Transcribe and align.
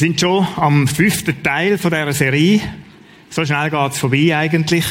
Wir 0.00 0.06
sind 0.06 0.18
schon 0.18 0.46
am 0.56 0.88
fünften 0.88 1.42
Teil 1.42 1.76
von 1.76 1.90
dieser 1.90 2.14
Serie. 2.14 2.58
So 3.28 3.44
schnell 3.44 3.68
geht 3.68 3.92
es 3.92 3.98
vorbei 3.98 4.34
eigentlich. 4.34 4.86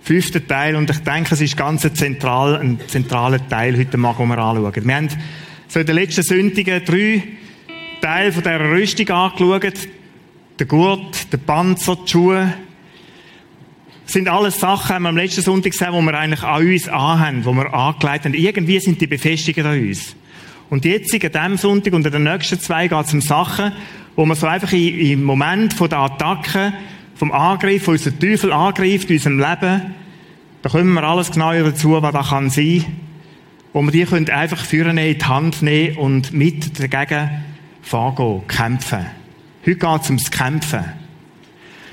Fünfter 0.00 0.46
Teil 0.46 0.76
und 0.76 0.88
ich 0.88 0.96
denke, 1.00 1.34
es 1.34 1.42
ist 1.42 1.58
ganz 1.58 1.84
ein, 1.84 1.94
zentral, 1.94 2.56
ein 2.56 2.80
zentraler 2.86 3.46
Teil 3.50 3.76
heute 3.76 3.98
Morgen, 3.98 4.22
den 4.22 4.28
wir 4.30 4.38
anschauen. 4.38 4.86
Wir 4.86 4.96
haben 4.96 5.08
so 5.68 5.80
in 5.80 5.84
den 5.84 5.94
letzten 5.94 6.22
Sündigen 6.22 6.82
drei 6.86 7.22
Teile 8.00 8.32
von 8.32 8.42
dieser 8.42 8.70
Rüstung 8.70 9.10
angeschaut. 9.10 9.74
Der 10.58 10.66
Gurt, 10.66 11.30
der 11.30 11.36
Panzer, 11.36 11.96
die 11.96 12.10
Schuhe. 12.10 12.54
Das 14.04 14.14
sind 14.14 14.26
alles 14.26 14.58
Sachen, 14.58 14.94
haben 14.94 15.02
wir 15.02 15.10
am 15.10 15.18
letzten 15.18 15.42
Sonntag 15.42 15.72
gesehen, 15.72 15.92
die 15.92 16.00
wir 16.00 16.18
eigentlich 16.18 16.42
an 16.42 16.66
uns 16.66 16.88
anhaben, 16.88 17.42
die 17.42 17.52
wir 17.54 17.74
angelegt 17.74 18.24
haben. 18.24 18.32
Irgendwie 18.32 18.80
sind 18.80 19.02
die 19.02 19.06
befestigt 19.06 19.58
an 19.58 19.78
uns. 19.78 20.16
Und 20.70 20.84
jetzt, 20.84 21.12
an 21.14 21.20
diesem 21.20 21.56
Sonntag 21.56 21.92
und 21.94 22.06
an 22.06 22.12
den 22.12 22.24
nächsten 22.24 22.60
zwei 22.60 22.88
geht 22.88 23.06
es 23.06 23.14
um 23.14 23.20
Sachen, 23.20 23.72
wo 24.16 24.26
man 24.26 24.36
so 24.36 24.46
einfach 24.46 24.72
im 24.72 25.24
Moment 25.24 25.72
von 25.72 25.88
der 25.88 26.00
Attacke, 26.00 26.74
vom 27.14 27.32
Angriff, 27.32 27.84
von 27.84 27.94
unserem 27.94 28.18
Teufel 28.18 28.52
angreift, 28.52 29.08
in 29.10 29.16
unserem 29.16 29.38
Leben, 29.38 29.94
da 30.62 30.68
kommen 30.68 30.92
wir 30.92 31.04
alles 31.04 31.30
genauer 31.30 31.62
dazu, 31.62 32.02
was 32.02 32.12
da 32.12 32.22
kann 32.22 32.50
sein, 32.50 32.84
wo 33.72 33.80
wir 33.82 33.92
die 33.92 34.04
können 34.04 34.28
einfach 34.28 34.64
führen 34.64 34.98
in 34.98 35.18
die 35.18 35.24
Hand 35.24 35.62
nehmen 35.62 35.96
und 35.96 36.32
mit 36.32 36.78
dagegen 36.78 37.30
vorgehen, 37.80 38.46
kämpfen. 38.48 39.06
Heute 39.64 39.76
geht 39.76 40.00
es 40.02 40.08
ums 40.08 40.30
Kämpfen. 40.30 40.84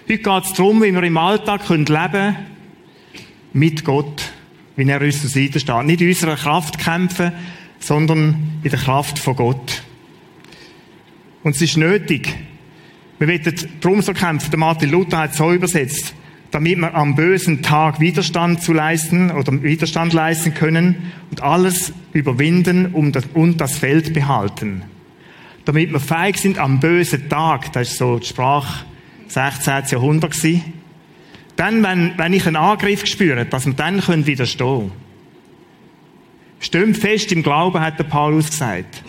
Heute 0.10 0.18
geht 0.18 0.44
es 0.44 0.54
darum, 0.54 0.84
wie 0.84 0.92
wir 0.92 1.04
im 1.04 1.18
Alltag 1.18 1.68
leben 1.70 1.86
können, 1.86 2.36
mit 3.54 3.86
Gott, 3.86 4.32
wie 4.76 4.90
er 4.90 5.02
uns 5.02 5.22
zur 5.22 5.30
Seite 5.30 5.60
steht. 5.60 5.86
Nicht 5.86 6.02
in 6.02 6.10
unserer 6.10 6.36
Kraft 6.36 6.78
kämpfen, 6.78 7.32
sondern 7.86 8.60
in 8.64 8.72
der 8.72 8.80
Kraft 8.80 9.20
von 9.20 9.36
Gott. 9.36 9.84
Und 11.44 11.56
es 11.56 11.62
ist 11.62 11.78
nötig. 11.78 12.36
Wir 13.20 13.28
werden 13.28 13.56
darum 13.80 14.02
so 14.02 14.12
kämpfen. 14.12 14.50
Der 14.50 14.58
Martin 14.58 14.90
Luther 14.90 15.20
hat 15.20 15.32
es 15.32 15.38
so 15.38 15.54
übersetzt. 15.54 16.16
Damit 16.50 16.78
wir 16.78 16.96
am 16.96 17.16
bösen 17.16 17.62
Tag 17.62 18.00
Widerstand 18.00 18.64
zu 18.64 18.74
leisten 18.74 19.30
oder 19.30 19.62
Widerstand 19.62 20.14
leisten 20.14 20.54
können 20.56 21.12
und 21.30 21.44
alles 21.44 21.94
überwinden 22.14 22.88
und 22.88 23.62
das 23.62 23.78
Feld 23.78 24.14
behalten. 24.14 24.82
Damit 25.66 25.92
wir 25.92 26.00
feig 26.00 26.38
sind 26.38 26.58
am 26.58 26.80
bösen 26.80 27.30
Tag. 27.30 27.72
Das 27.74 27.92
ist 27.92 27.98
so 27.98 28.18
die 28.18 28.26
Sprache 28.26 28.86
16. 29.28 29.84
Jahrhundert 29.90 30.32
gewesen. 30.32 30.74
Dann, 31.56 31.84
wenn, 31.84 32.14
wenn 32.18 32.34
ich 32.34 32.48
einen 32.48 32.56
Angriff 32.56 33.06
spüre, 33.06 33.46
dass 33.46 33.66
wir 33.68 33.74
dann 33.74 34.02
widerstehen 34.26 34.92
können. 34.92 35.05
Stimmt 36.60 36.98
fest 36.98 37.32
im 37.32 37.44
Glauben, 37.44 37.80
hat 37.80 38.00
der 38.00 38.06
Paulus 38.06 38.50
gesagt. 38.50 39.04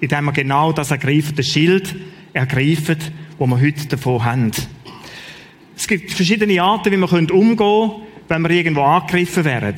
Indem 0.00 0.24
wir 0.24 0.32
genau 0.32 0.72
das 0.72 0.90
ergreifen, 0.90 1.34
das 1.36 1.46
Schild 1.46 1.94
ergreifen, 2.32 2.96
wo 3.38 3.46
wir 3.46 3.60
heute 3.60 3.86
davon 3.86 4.24
haben. 4.24 4.50
Es 5.76 5.86
gibt 5.86 6.12
verschiedene 6.12 6.62
Arten, 6.62 6.92
wie 6.92 6.96
wir 6.96 7.12
umgehen 7.12 7.56
können, 7.56 7.92
wenn 8.28 8.42
wir 8.42 8.50
irgendwo 8.50 8.82
angegriffen 8.82 9.44
werden. 9.44 9.76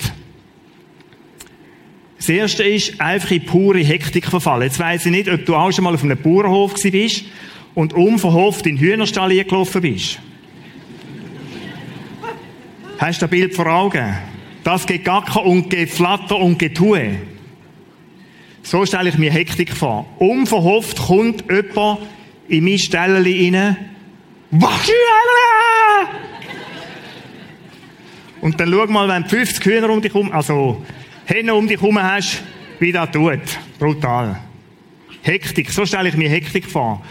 Das 2.19 2.29
erste 2.29 2.63
ist, 2.63 3.01
einfach 3.01 3.31
in 3.33 3.45
pure 3.45 3.81
Hektik 3.81 4.27
verfallen. 4.27 4.63
Jetzt 4.63 4.79
weiss 4.79 5.05
ich 5.05 5.13
nicht, 5.13 5.29
ob 5.29 5.45
du 5.45 5.55
auch 5.57 5.71
schon 5.73 5.85
mal 5.85 5.95
auf 5.95 6.03
einem 6.03 6.17
Bauernhof 6.17 6.75
bist 6.83 7.25
und 7.75 7.93
unverhofft 7.93 8.67
in 8.67 8.77
den 8.77 8.83
Hühnerstall 8.83 9.45
gelaufen 9.45 9.83
bist. 9.83 10.21
Hast 12.99 13.21
du 13.21 13.27
ein 13.27 13.31
Bild 13.31 13.55
vor 13.55 13.67
Augen? 13.67 14.15
Das 14.65 14.87
Gegacker 14.87 15.45
und 15.45 15.71
Geflatter 15.71 16.37
und 16.37 16.59
Getue. 16.59 17.19
So 18.63 18.87
stelle 18.87 19.11
ich 19.11 19.19
mir 19.19 19.31
Hektik 19.31 19.73
vor. 19.73 20.07
Unverhofft 20.19 20.99
kommt 20.99 21.45
jemand 21.51 22.01
in 22.49 22.65
mein 22.65 22.79
Stelleli 22.79 23.51
rein. 23.51 23.77
Und 28.41 28.59
dann 28.59 28.71
schau 28.71 28.87
mal, 28.87 29.09
wenn 29.09 29.23
du 29.25 29.29
50 29.29 29.65
Hühner 29.65 29.91
um 29.91 30.01
dich 30.01 30.15
herum, 30.15 30.33
also 30.33 30.83
Hände 31.27 31.55
um 31.55 31.69
dich 31.69 31.81
herum 31.81 32.03
hast, 32.03 32.43
wie 32.79 32.91
das 32.91 33.11
tut. 33.11 33.41
Brutal. 33.79 34.41
Hektik. 35.23 35.71
So 35.71 35.85
stelle 35.85 36.09
ich 36.09 36.17
mir 36.17 36.31
Hektik 36.31 36.65
vor. 36.67 37.03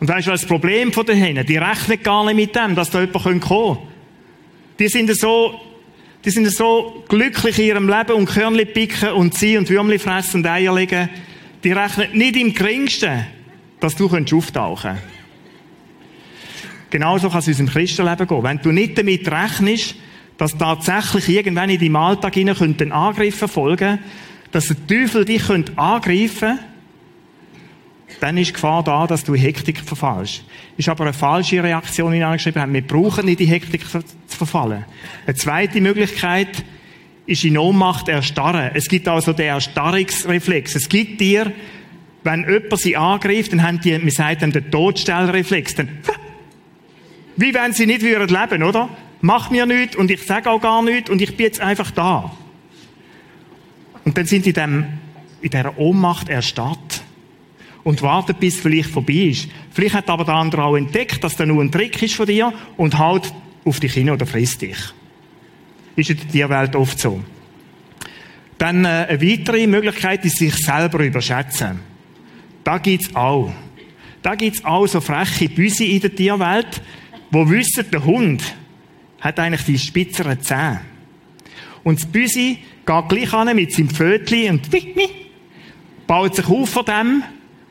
Und 0.00 0.08
weißt 0.08 0.26
du, 0.26 0.32
was 0.32 0.40
das 0.40 0.48
Problem 0.48 0.92
von 0.92 1.06
den 1.06 1.16
Hennen? 1.16 1.46
Die 1.46 1.56
rechnen 1.58 2.02
gar 2.02 2.24
nicht 2.24 2.36
mit 2.36 2.56
dem, 2.56 2.74
dass 2.74 2.90
da 2.90 3.00
jemand 3.00 3.22
kommen 3.22 3.40
könnte. 3.40 3.78
Die 4.78 4.88
sind 4.88 5.14
so 5.14 5.60
die 6.24 6.30
sind 6.30 6.48
so 6.50 7.04
glücklich 7.08 7.58
in 7.58 7.64
ihrem 7.66 7.88
Leben 7.88 8.12
und 8.12 8.26
Körnli 8.26 8.64
picken 8.64 9.10
und 9.10 9.34
ziehen 9.34 9.58
und 9.58 9.70
Würmli 9.70 9.98
fressen 9.98 10.38
und 10.38 10.46
Eier 10.46 10.74
legen. 10.74 11.08
Die 11.64 11.72
rechnen 11.72 12.12
nicht 12.12 12.36
im 12.36 12.54
geringsten, 12.54 13.26
dass 13.80 13.96
du 13.96 14.06
auftauchen 14.06 14.90
kannst. 14.90 15.02
Genauso 16.90 17.30
kann 17.30 17.38
es 17.38 17.48
in 17.48 17.52
unserem 17.52 17.70
Christenleben 17.70 18.26
gehen. 18.26 18.42
Wenn 18.42 18.58
du 18.58 18.70
nicht 18.70 18.98
damit 18.98 19.30
rechnest, 19.30 19.96
dass 20.36 20.56
tatsächlich 20.56 21.28
irgendwann 21.28 21.70
in 21.70 21.80
deinem 21.80 21.96
Alltag 21.96 22.34
hinein 22.34 22.92
Angriffe 22.92 23.48
folgen 23.48 23.98
dass 24.52 24.68
der 24.68 24.86
Teufel 24.86 25.24
dich 25.24 25.42
angreifen 25.76 26.38
könnte, 26.38 26.58
dann 28.20 28.36
ist 28.36 28.48
die 28.48 28.52
Gefahr 28.54 28.82
da, 28.82 29.06
dass 29.06 29.24
du 29.24 29.34
in 29.34 29.40
Hektik 29.40 29.80
verfallst. 29.80 30.44
Ist 30.76 30.88
aber 30.88 31.04
eine 31.04 31.12
falsche 31.12 31.62
Reaktion, 31.62 32.12
habe. 32.22 32.72
Wir 32.72 32.86
brauchen 32.86 33.26
nicht 33.26 33.40
in 33.40 33.48
Hektik 33.48 33.84
zu 33.88 34.02
verfallen. 34.28 34.84
Eine 35.26 35.34
zweite 35.34 35.80
Möglichkeit 35.80 36.64
ist 37.26 37.44
in 37.44 37.58
Ohnmacht 37.58 38.08
erstarren. 38.08 38.70
Es 38.74 38.88
gibt 38.88 39.08
also 39.08 39.32
den 39.32 39.46
Erstarrungsreflex. 39.46 40.74
Es 40.74 40.88
gibt 40.88 41.20
dir, 41.20 41.52
wenn 42.24 42.48
jemand 42.48 42.78
sie 42.78 42.96
angreift, 42.96 43.52
dann 43.52 43.62
haben 43.62 43.80
die, 43.80 43.98
man 43.98 44.10
sagt 44.10 44.42
dann 44.42 44.52
den 44.52 44.70
Todstellreflex. 44.70 45.74
Dann, 45.76 45.88
wie 47.36 47.54
wenn 47.54 47.72
sie 47.72 47.86
nicht 47.86 48.02
würden 48.02 48.28
leben, 48.28 48.62
oder? 48.62 48.88
Mach 49.20 49.50
mir 49.50 49.66
nichts 49.66 49.96
und 49.96 50.10
ich 50.10 50.22
sage 50.22 50.50
auch 50.50 50.60
gar 50.60 50.82
nichts 50.82 51.08
und 51.08 51.22
ich 51.22 51.36
bin 51.36 51.46
jetzt 51.46 51.60
einfach 51.60 51.90
da. 51.92 52.32
Und 54.04 54.18
dann 54.18 54.26
sind 54.26 54.46
die 54.46 54.50
in, 54.50 54.98
in 55.40 55.50
dieser 55.50 55.78
Ohnmacht 55.78 56.28
erstarrt 56.28 57.02
und 57.84 58.02
wartet, 58.02 58.38
bis 58.38 58.56
es 58.56 58.60
vielleicht 58.60 58.90
vorbei 58.90 59.30
ist. 59.30 59.48
Vielleicht 59.72 59.94
hat 59.94 60.08
aber 60.08 60.24
der 60.24 60.34
andere 60.34 60.64
auch 60.64 60.76
entdeckt, 60.76 61.22
dass 61.24 61.36
das 61.36 61.46
nur 61.46 61.62
ein 61.62 61.72
Trick 61.72 62.00
ist 62.02 62.14
von 62.14 62.26
dir 62.26 62.52
und 62.76 62.98
haut 62.98 63.32
auf 63.64 63.80
dich 63.80 63.94
hin 63.94 64.10
oder 64.10 64.26
frisst 64.26 64.62
dich. 64.62 64.78
Ist 65.96 66.10
in 66.10 66.16
der 66.16 66.28
Tierwelt 66.28 66.76
oft 66.76 66.98
so. 66.98 67.22
Dann 68.58 68.84
äh, 68.84 69.06
eine 69.08 69.20
weitere 69.20 69.66
Möglichkeit 69.66 70.24
ist, 70.24 70.38
sich 70.38 70.54
selber 70.54 71.04
überschätzen. 71.04 71.80
Da 72.64 72.78
gibt's 72.78 73.14
auch. 73.14 73.52
Da 74.22 74.36
gibt's 74.36 74.64
auch 74.64 74.86
so 74.86 75.00
freche 75.00 75.48
Büsi 75.48 75.86
in 75.86 76.00
der 76.00 76.14
Tierwelt, 76.14 76.80
wo 77.30 77.48
wissen, 77.50 77.84
der 77.90 78.04
Hund 78.04 78.42
hat 79.20 79.40
eigentlich 79.40 79.64
die 79.64 79.78
spitzeren 79.78 80.40
Zähne. 80.40 80.80
Und 81.82 81.98
das 81.98 82.06
Büsi 82.06 82.58
geht 82.86 83.08
gleich 83.08 83.32
an 83.32 83.54
mit 83.56 83.72
seinem 83.72 83.90
Pfötchen 83.90 84.50
und 84.50 84.68
baut 86.06 86.36
sich 86.36 86.46
auf 86.48 86.68
von 86.68 86.84
dem 86.84 87.22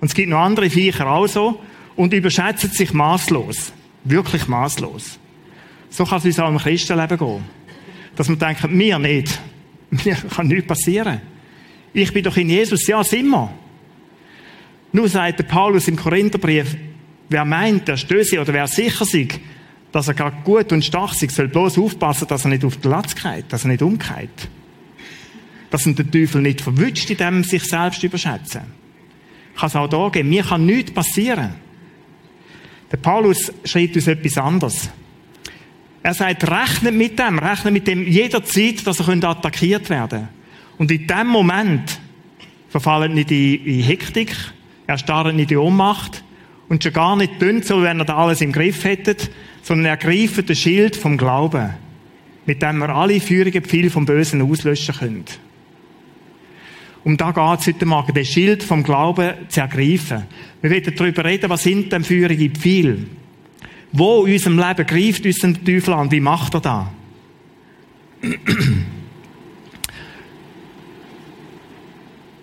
und 0.01 0.07
es 0.07 0.15
gibt 0.15 0.29
noch 0.29 0.39
andere 0.39 0.69
Viecher 0.69 1.07
auch 1.07 1.27
so 1.27 1.61
und 1.95 2.11
überschätzen 2.11 2.71
sich 2.71 2.91
maßlos. 2.91 3.71
Wirklich 4.03 4.47
maßlos. 4.47 5.19
So 5.91 6.05
kann 6.05 6.17
es 6.17 6.25
uns 6.25 6.39
auch 6.39 6.49
im 6.49 6.57
Christenleben 6.57 7.17
gehen. 7.17 7.43
Dass 8.15 8.27
man 8.27 8.39
denkt, 8.39 8.69
mir 8.69 8.97
nicht. 8.97 9.39
Mir 9.91 10.15
kann 10.15 10.47
nichts 10.47 10.67
passieren. 10.67 11.21
Ich 11.93 12.11
bin 12.11 12.23
doch 12.23 12.35
in 12.37 12.49
Jesus, 12.49 12.87
ja, 12.87 13.03
sind 13.03 13.27
wir. 13.27 13.53
Nur 14.93 15.07
sagt 15.07 15.39
der 15.39 15.43
Paulus 15.43 15.87
im 15.87 15.97
Korintherbrief, 15.97 16.75
wer 17.29 17.45
meint, 17.45 17.87
der 17.87 17.97
stöße 17.97 18.39
oder 18.39 18.53
wer 18.53 18.67
sicher 18.67 19.03
ist, 19.03 19.39
dass 19.91 20.07
er 20.07 20.13
gerade 20.13 20.37
gut 20.43 20.71
und 20.71 20.83
stark 20.83 21.21
ist, 21.21 21.35
soll 21.35 21.49
bloß 21.49 21.77
aufpassen, 21.77 22.27
dass 22.27 22.45
er 22.45 22.49
nicht 22.49 22.63
auf 22.63 22.77
den 22.77 22.89
Latz 22.89 23.13
geht, 23.13 23.45
dass 23.49 23.65
er 23.65 23.71
nicht 23.71 23.81
umgeht. 23.81 24.49
Dass 25.69 25.85
ihn 25.85 25.95
der 25.95 26.09
Teufel 26.09 26.41
nicht 26.41 26.61
verwünscht, 26.61 27.09
in 27.09 27.17
dem 27.17 27.43
sich 27.43 27.63
selbst 27.63 28.01
überschätzen 28.01 28.80
kann 29.57 29.67
es 29.67 29.75
auch 29.75 29.87
da 29.87 30.09
geben. 30.09 30.29
Mir 30.29 30.43
kann 30.43 30.65
nichts 30.65 30.91
passieren. 30.91 31.55
Der 32.91 32.97
Paulus 32.97 33.51
schreibt 33.63 33.95
uns 33.95 34.07
etwas 34.07 34.37
anderes. 34.37 34.89
Er 36.03 36.13
sagt, 36.13 36.49
rechnet 36.49 36.95
mit 36.95 37.19
dem, 37.19 37.39
rechnet 37.39 37.73
mit 37.73 37.87
dem 37.87 38.07
jederzeit, 38.07 38.85
dass 38.85 38.99
er 38.99 39.23
attackiert 39.23 39.89
werden 39.89 40.09
könnte. 40.09 40.27
Und 40.77 40.91
in 40.91 41.05
dem 41.05 41.27
Moment 41.27 41.99
verfallen 42.69 43.13
nicht 43.13 43.31
in, 43.31 43.65
in 43.65 43.81
Hektik, 43.81 44.35
erstarren 44.87 45.35
nicht 45.35 45.51
in 45.51 45.57
Ohnmacht 45.57 46.23
und 46.69 46.83
schon 46.83 46.93
gar 46.93 47.15
nicht 47.15 47.41
dünn, 47.41 47.61
so 47.61 47.83
wenn 47.83 47.99
er 47.99 48.05
da 48.05 48.17
alles 48.17 48.41
im 48.41 48.51
Griff 48.51 48.83
hätte, 48.83 49.15
sondern 49.61 49.85
ergreifen 49.85 50.45
das 50.45 50.57
Schild 50.57 50.95
vom 50.95 51.17
Glauben, 51.17 51.71
mit 52.45 52.61
dem 52.61 52.79
wir 52.79 52.89
alle 52.89 53.19
Führungen 53.19 53.63
viel 53.63 53.89
vom 53.89 54.05
Bösen 54.05 54.41
auslöschen 54.41 54.95
können. 54.95 55.25
Um 57.03 57.17
da 57.17 57.31
geht 57.31 57.59
es 57.59 57.67
heute 57.67 57.85
Morgen, 57.85 58.13
den 58.13 58.25
Schild 58.25 58.61
vom 58.61 58.83
Glauben 58.83 59.33
zu 59.47 59.59
ergreifen. 59.59 60.23
Wir 60.61 60.69
werden 60.69 60.93
darüber 60.95 61.25
reden, 61.25 61.49
was 61.49 61.63
sind 61.63 61.91
denn 61.91 62.03
Führungen 62.03 62.55
viel? 62.55 63.07
Wo 63.91 64.25
in 64.25 64.33
unserem 64.33 64.59
Leben 64.59 64.85
greift 64.85 65.25
uns 65.25 65.39
der 65.39 65.63
Teufel 65.63 65.93
an? 65.95 66.11
Wie 66.11 66.19
macht 66.19 66.53
er 66.53 66.61
das? 66.61 66.85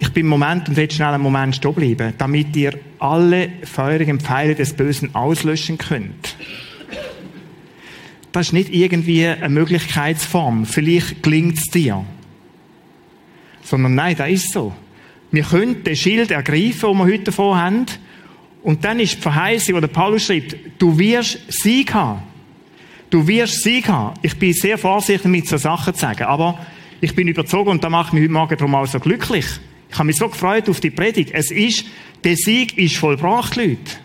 Ich 0.00 0.12
bin 0.12 0.26
im 0.26 0.28
Moment 0.28 0.68
und 0.68 0.76
will 0.76 0.90
schnell 0.90 1.14
einen 1.14 1.22
Moment 1.22 1.54
stehen 1.54 1.74
bleiben, 1.74 2.14
damit 2.18 2.56
ihr 2.56 2.78
alle 2.98 3.50
feurigen 3.62 4.18
Pfeile 4.18 4.56
des 4.56 4.72
Bösen 4.72 5.14
auslöschen 5.14 5.78
könnt. 5.78 6.36
Das 8.32 8.48
ist 8.48 8.52
nicht 8.52 8.74
irgendwie 8.74 9.26
eine 9.26 9.48
Möglichkeitsform. 9.48 10.66
Vielleicht 10.66 11.22
gelingt 11.22 11.58
es 11.58 11.64
dir. 11.64 12.04
Sondern 13.68 13.94
nein, 13.94 14.16
das 14.16 14.30
ist 14.30 14.52
so. 14.52 14.72
Wir 15.30 15.42
können 15.42 15.84
den 15.84 15.94
Schild 15.94 16.30
ergreifen, 16.30 16.88
den 16.88 16.96
wir 16.96 17.04
heute 17.04 17.24
davor 17.24 17.60
haben. 17.60 17.84
Und 18.62 18.82
dann 18.82 18.98
ist 18.98 19.16
die 19.16 19.20
Verheißung, 19.20 19.74
wo 19.74 19.80
der 19.80 19.88
Paulus 19.88 20.24
schreibt, 20.24 20.56
du 20.78 20.98
wirst 20.98 21.38
Sieg 21.52 21.92
haben. 21.92 22.22
Du 23.10 23.26
wirst 23.26 23.62
Sieg 23.62 23.86
haben. 23.88 24.18
Ich 24.22 24.38
bin 24.38 24.54
sehr 24.54 24.78
vorsichtig, 24.78 25.30
mit 25.30 25.46
so 25.46 25.58
Sachen 25.58 25.92
zu 25.92 26.00
sagen. 26.00 26.22
Aber 26.22 26.58
ich 27.02 27.14
bin 27.14 27.28
überzogen 27.28 27.68
und 27.68 27.84
da 27.84 27.90
macht 27.90 28.14
mich 28.14 28.22
heute 28.22 28.32
Morgen 28.32 28.56
darum 28.56 28.74
auch 28.74 28.86
so 28.86 28.98
glücklich. 29.00 29.44
Ich 29.90 29.98
habe 29.98 30.06
mich 30.06 30.16
so 30.16 30.28
gefreut 30.30 30.66
auf 30.70 30.80
die 30.80 30.90
Predigt. 30.90 31.32
Es 31.34 31.50
ist, 31.50 31.84
der 32.24 32.36
Sieg 32.36 32.78
ist 32.78 32.96
vollbracht, 32.96 33.56
Leute. 33.56 33.98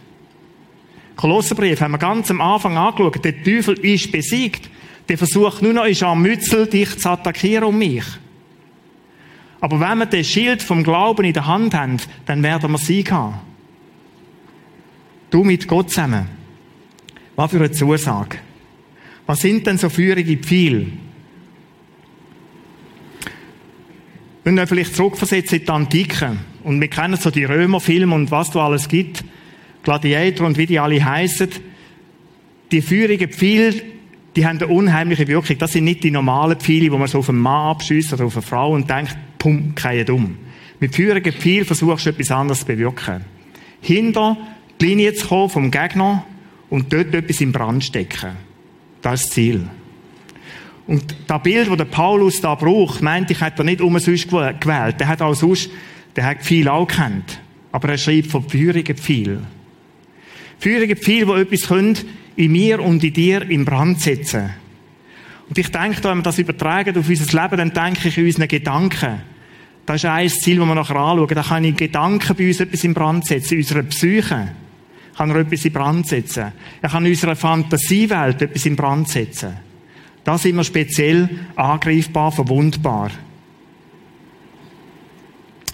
Kolosserbrief 1.16 1.80
haben 1.80 1.94
wir 1.94 2.00
ganz 2.00 2.30
am 2.30 2.42
Anfang 2.42 2.76
angeschaut. 2.76 3.24
Der 3.24 3.42
Teufel 3.42 3.80
ist 3.80 4.12
besiegt. 4.12 4.70
Der 5.08 5.18
versucht 5.18 5.62
nur 5.62 5.72
noch, 5.72 5.86
ist 5.86 6.04
am 6.04 6.22
Mützel, 6.22 6.68
dich 6.68 6.98
zu 6.98 7.10
attackieren 7.10 7.64
um 7.64 7.78
mich. 7.78 8.04
Aber 9.64 9.80
wenn 9.80 10.00
wir 10.00 10.08
das 10.08 10.28
Schild 10.28 10.62
vom 10.62 10.84
Glauben 10.84 11.24
in 11.24 11.32
der 11.32 11.48
Hand 11.48 11.74
haben, 11.74 11.96
dann 12.26 12.44
werden 12.44 12.70
wir 12.70 12.78
Sieg 12.78 13.14
haben. 13.14 13.40
Du 15.30 15.46
mit 15.46 15.70
Gott 15.70 15.90
zusammen. 15.90 16.28
Was 17.38 17.52
für 17.52 17.60
eine 17.60 17.72
Zusage. 17.72 18.40
Was 19.26 19.40
sind 19.40 19.66
denn 19.66 19.78
so 19.78 19.88
feurige 19.88 20.36
Pfeile? 20.36 20.88
Wenn 24.44 24.56
wir 24.56 24.68
vielleicht 24.68 24.98
zurückversetzen 24.98 25.60
in 25.60 25.66
die 25.66 25.72
Antike, 25.72 26.36
und 26.66 26.82
wir 26.82 26.90
kennen 26.90 27.16
so 27.16 27.32
die 27.32 27.46
Römerfilme 27.46 28.14
und 28.14 28.32
was 28.32 28.52
da 28.52 28.66
alles 28.66 28.90
gibt, 28.90 29.24
Gladiator 29.84 30.46
und 30.46 30.58
wie 30.58 30.66
die 30.66 30.80
alle 30.80 31.04
heißen, 31.04 31.52
die 32.70 32.82
feurigen 32.82 33.32
Pfeile, 33.32 33.82
die 34.36 34.46
haben 34.46 34.58
eine 34.58 34.68
unheimliche 34.68 35.26
Wirkung. 35.30 35.58
Das 35.58 35.72
sind 35.72 35.86
nicht 35.86 36.04
die 36.04 36.12
normalen 36.12 36.60
Pfeile, 36.60 36.92
wo 36.92 36.98
man 36.98 37.08
so 37.08 37.20
auf 37.20 37.30
einen 37.30 37.40
Mann 37.40 37.70
abschießt 37.70 38.12
oder 38.12 38.26
auf 38.26 38.36
eine 38.36 38.42
Frau 38.42 38.74
und 38.74 38.90
denkt, 38.90 39.16
pum, 39.44 39.76
kein 39.76 40.06
dumm. 40.06 40.38
Mit 40.80 40.96
feurigen 40.96 41.34
Pfeil 41.34 41.66
versuchst 41.66 42.06
du 42.06 42.12
etwas 42.12 42.32
anderes 42.32 42.62
zu 42.62 42.66
bewirken. 42.66 43.26
Hinter 43.82 44.38
die 44.80 44.86
Linie 44.86 45.14
zu 45.14 45.28
kommen 45.28 45.50
vom 45.50 45.70
Gegner 45.70 46.26
und 46.70 46.92
dort 46.94 47.14
etwas 47.14 47.42
in 47.42 47.52
Brand 47.52 47.84
stecken. 47.84 48.32
Das 49.02 49.22
ist 49.22 49.28
das 49.28 49.36
Ziel. 49.36 49.68
Und 50.88 51.16
das 51.28 51.44
Bild, 51.44 51.70
das 51.78 51.88
Paulus 51.90 52.40
da 52.40 52.56
braucht, 52.56 53.02
meint 53.02 53.32
ich, 53.32 53.42
hat 53.42 53.60
er 53.60 53.66
nicht 53.66 53.82
umsonst 53.82 54.30
gewählt. 54.30 55.00
Der 55.00 55.08
hat 55.08 55.22
auch 55.22 55.34
sonst, 55.34 55.70
der 56.16 56.26
hat 56.26 56.44
viel 56.44 56.70
auch 56.70 56.88
kennt. 56.88 57.42
Aber 57.72 57.90
er 57.90 57.98
schreibt 57.98 58.28
von 58.28 58.48
feurigen 58.48 58.96
Pfeil. 58.96 59.40
Feurige 60.58 60.96
Pfeil, 60.96 61.26
die 61.26 61.32
etwas 61.34 61.68
können, 61.68 61.98
in 62.38 62.52
mir 62.52 62.82
und 62.82 63.04
in 63.04 63.14
dir 63.14 63.42
in 63.50 63.66
Brand 63.66 64.00
setzen. 64.00 64.52
Und 65.50 65.58
ich 65.58 65.70
denke, 65.70 66.04
wenn 66.04 66.20
wir 66.20 66.24
das 66.24 66.40
übertragen 66.40 66.98
auf 66.98 67.10
unser 67.10 67.42
Leben, 67.42 67.58
dann 67.58 67.74
denke 67.74 68.08
ich 68.08 68.18
in 68.18 68.26
unseren 68.26 68.48
Gedanken. 68.48 69.33
Das 69.86 69.98
ist 69.98 70.06
ein 70.06 70.30
Ziel, 70.30 70.58
das 70.58 70.68
wir 70.68 70.76
nachher 70.76 70.96
anschauen. 70.96 71.36
Da 71.36 71.44
kann 71.44 71.64
ich 71.66 71.76
Gedanken 71.76 72.36
bei 72.36 72.48
uns 72.48 72.60
etwas 72.60 72.84
in 72.84 72.94
Brand 72.94 73.26
setzen, 73.26 73.54
in 73.54 73.60
unserer 73.60 73.84
Psyche 73.84 74.50
kann 75.16 75.30
er 75.30 75.36
etwas 75.38 75.66
in 75.66 75.74
Brand 75.74 76.08
setzen. 76.08 76.52
Er 76.82 76.90
kann 76.90 77.06
in 77.06 77.12
unserer 77.12 77.36
Fantasiewelt 77.36 78.42
etwas 78.42 78.66
in 78.66 78.76
Brand 78.76 79.08
setzen. 79.10 79.54
Da 80.24 80.38
sind 80.38 80.56
wir 80.56 80.64
speziell 80.64 81.30
angreifbar, 81.56 82.32
verwundbar. 82.32 83.12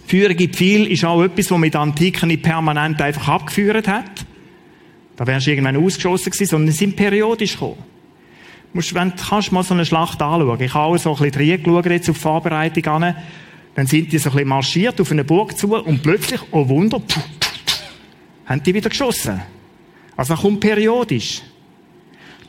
Feurige 0.08 0.50
Pfeil 0.50 0.88
ist 0.88 1.06
auch 1.06 1.22
etwas, 1.22 1.52
was 1.52 1.60
mit 1.60 1.76
Antiken 1.76 2.30
nicht 2.30 2.42
permanent 2.42 3.00
einfach 3.00 3.28
abgeführt 3.28 3.88
hat. 3.88 4.26
Da 5.16 5.28
wärst 5.28 5.46
du 5.46 5.52
irgendwann 5.52 5.78
ausgeschossen 5.78 6.32
gewesen, 6.32 6.50
sondern 6.50 6.74
sind 6.74 6.96
periodisch 6.96 7.54
gekommen. 7.54 7.78
Musst, 8.74 8.94
wenn 8.94 9.12
du 9.12 9.16
kannst 9.18 9.52
mal 9.52 9.64
so 9.64 9.74
eine 9.74 9.86
Schlacht 9.86 10.22
anschauen. 10.22 10.62
Ich 10.62 10.74
habe 10.74 10.96
auch 10.96 10.98
so 10.98 11.16
ein 11.16 11.32
bisschen 11.32 11.64
geschaut 11.64 11.86
jetzt 11.86 12.10
auf 12.10 12.16
die 12.16 12.22
Vorbereitung 12.22 12.86
an. 13.04 13.16
Dann 13.76 13.88
sind 13.88 14.12
die 14.12 14.18
so 14.18 14.30
ein 14.30 14.34
bisschen 14.34 14.50
marschiert 14.50 15.00
auf 15.00 15.12
eine 15.12 15.24
Burg 15.24 15.58
zu 15.58 15.76
und 15.76 16.04
plötzlich, 16.04 16.42
oh 16.52 16.68
Wunder, 16.68 17.00
pff, 17.00 17.20
haben 18.46 18.64
die 18.64 18.74
wieder 18.74 18.90
geschossen. 18.90 19.42
Also 20.18 20.34
das 20.34 20.42
kommt 20.42 20.60
periodisch. 20.60 21.42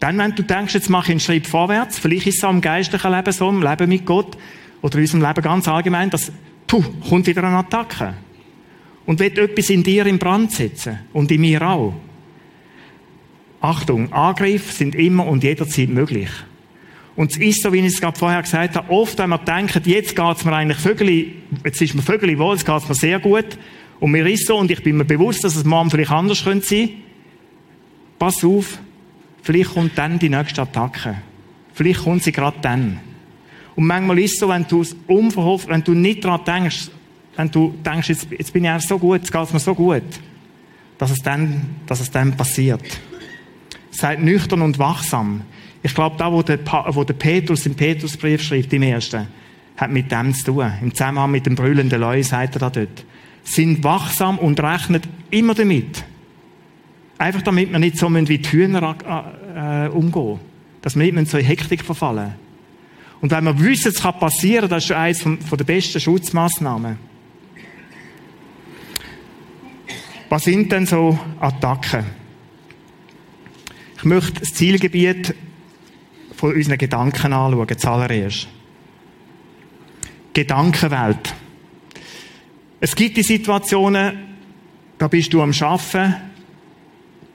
Dann, 0.01 0.17
wenn 0.19 0.35
du 0.35 0.43
denkst, 0.43 0.75
jetzt 0.75 0.89
mache 0.89 1.07
ich 1.07 1.11
einen 1.11 1.21
Schritt 1.21 1.47
vorwärts, 1.47 1.99
vielleicht 1.99 2.27
ist 2.27 2.39
es 2.39 2.45
auch 2.45 2.51
im 2.51 2.63
geistlichen 2.63 3.13
Leben 3.13 3.33
so, 3.33 3.49
im 3.51 3.63
Leben 3.63 3.89
mit 3.89 4.07
Gott, 4.07 4.37
oder 4.83 4.97
in 4.97 5.03
unserem 5.03 5.23
Leben 5.23 5.43
ganz 5.43 5.69
allgemein, 5.69 6.09
dass, 6.09 6.33
puh, 6.67 6.83
kommt 7.09 7.27
wieder 7.27 7.45
eine 7.45 7.59
Attacke. 7.59 8.15
Und 9.07 9.21
wird 9.21 9.39
etwas 9.39 9.71
in 9.71 9.83
dir 9.83 10.07
in 10.07 10.19
Brand 10.19 10.53
setzen. 10.53 11.01
Und 11.13 11.31
in 11.31 11.41
mir 11.41 11.63
auch. 11.63 11.95
Achtung, 13.61 14.13
Angriffe 14.13 14.73
sind 14.73 14.95
immer 14.95 15.27
und 15.27 15.43
jederzeit 15.43 15.89
möglich. 15.89 16.31
Und 17.21 17.33
es 17.33 17.37
ist 17.37 17.63
so, 17.63 17.71
wie 17.71 17.81
ich 17.81 17.85
es 17.85 18.01
gerade 18.01 18.19
vorher 18.19 18.41
gesagt 18.41 18.77
habe, 18.77 18.91
oft, 18.91 19.19
wenn 19.19 19.29
wir 19.29 19.37
denken, 19.37 19.83
jetzt 19.85 20.17
geht 20.17 20.37
es 20.39 20.43
mir 20.43 20.55
eigentlich 20.55 20.79
Vögel, 20.79 21.27
jetzt 21.63 21.83
ist 21.83 21.95
mir 21.95 22.01
Vögel 22.01 22.39
wohl, 22.39 22.57
es 22.57 22.65
geht 22.65 22.89
mir 22.89 22.95
sehr 22.95 23.19
gut, 23.21 23.59
und 23.99 24.11
mir 24.11 24.27
ist 24.27 24.47
so, 24.47 24.57
und 24.57 24.71
ich 24.71 24.83
bin 24.83 24.97
mir 24.97 25.05
bewusst, 25.05 25.45
dass 25.45 25.55
es 25.55 25.65
morgen 25.65 25.91
vielleicht 25.91 26.13
anders 26.13 26.43
könnte 26.43 26.67
sein. 26.67 26.89
Pass 28.19 28.43
auf, 28.43 28.79
vielleicht 29.43 29.75
kommt 29.75 29.99
dann 29.99 30.19
die 30.19 30.31
nächste 30.31 30.63
Attacke. 30.63 31.17
Vielleicht 31.75 32.05
kommt 32.05 32.23
sie 32.23 32.33
gerade 32.33 32.57
dann. 32.63 32.99
Und 33.77 33.87
manchmal 33.87 34.19
ist 34.21 34.33
es 34.33 34.39
so, 34.39 34.49
wenn 34.49 34.67
du 34.67 34.81
es 34.81 34.97
unverhofft, 35.07 35.69
wenn 35.69 35.85
du 35.85 35.93
nicht 35.93 36.25
daran 36.25 36.41
denkst, 36.47 36.89
wenn 37.37 37.51
du 37.51 37.75
denkst, 37.85 38.09
jetzt, 38.09 38.29
jetzt 38.31 38.51
bin 38.51 38.65
ich 38.65 38.71
eigentlich 38.71 38.89
so 38.89 38.99
gut, 38.99 39.19
jetzt 39.19 39.31
geht 39.31 39.43
es 39.43 39.53
mir 39.53 39.61
so 39.61 39.75
gut, 39.75 40.05
dass 40.97 41.11
es 41.11 41.19
dann, 41.19 41.67
dass 41.85 42.01
es 42.01 42.11
dann 42.11 42.35
passiert. 42.35 42.81
Seid 43.91 44.23
nüchtern 44.23 44.63
und 44.63 44.79
wachsam. 44.79 45.43
Ich 45.83 45.95
glaube, 45.95 46.17
da, 46.19 46.31
wo 46.31 46.43
der, 46.43 46.59
wo 46.89 47.05
der 47.05 47.15
Petrus 47.15 47.65
im 47.67 47.75
Petrusbrief 47.75 48.43
schreibt, 48.43 48.73
im 48.73 48.83
ersten, 48.83 49.27
hat 49.77 49.91
mit 49.91 50.13
dem 50.13 50.35
zu 50.35 50.53
tun. 50.53 50.73
Im 50.83 50.95
Zusammenhang 50.95 51.31
mit 51.31 51.47
dem 51.47 51.55
brüllenden 51.55 52.01
Leu, 52.01 52.23
sagt 52.23 52.57
er 52.57 52.61
da 52.61 52.71
dort 52.71 53.05
sind 53.45 53.83
wachsam 53.85 54.39
und 54.39 54.61
rechnen 54.61 55.03
immer 55.31 55.55
damit. 55.55 56.05
Einfach 57.19 57.43
damit 57.43 57.71
wir 57.71 57.79
nicht 57.79 57.99
so 57.99 58.13
wie 58.13 58.39
die 58.39 58.51
Hühner 58.51 58.97
äh, 59.55 59.89
umgehen. 59.89 60.41
Dass 60.83 60.99
wir 60.99 61.13
nicht 61.13 61.31
so 61.31 61.39
in 61.39 61.45
Hektik 61.45 61.85
verfallen. 61.85 62.35
Und 63.21 63.31
wenn 63.31 63.45
wir 63.45 63.59
wissen, 63.61 63.89
es 63.89 64.01
kann 64.01 64.19
passieren, 64.19 64.69
das 64.69 64.85
ist 64.85 64.93
eines 64.93 65.21
von, 65.21 65.39
der 65.39 65.65
besten 65.65 66.01
Schutzmaßnahmen. 66.01 66.97
Was 70.31 70.45
sind 70.45 70.73
denn 70.73 70.87
so 70.87 71.19
Attacken? 71.39 72.05
Ich 73.99 74.05
möchte 74.05 74.41
das 74.41 74.51
Zielgebiet 74.51 75.35
von 76.41 76.55
unseren 76.55 76.79
Gedanken 76.79 77.35
anschauen, 77.35 77.79
zuallererst. 77.79 78.49
Gedankenwelt. 80.33 81.35
Es 82.81 82.97
gibt 82.97 83.19
die 83.19 83.23
Situationen, 83.23 84.13
da 84.97 85.07
bist 85.09 85.35
du 85.35 85.43
am 85.43 85.53
Schaffen, 85.53 86.15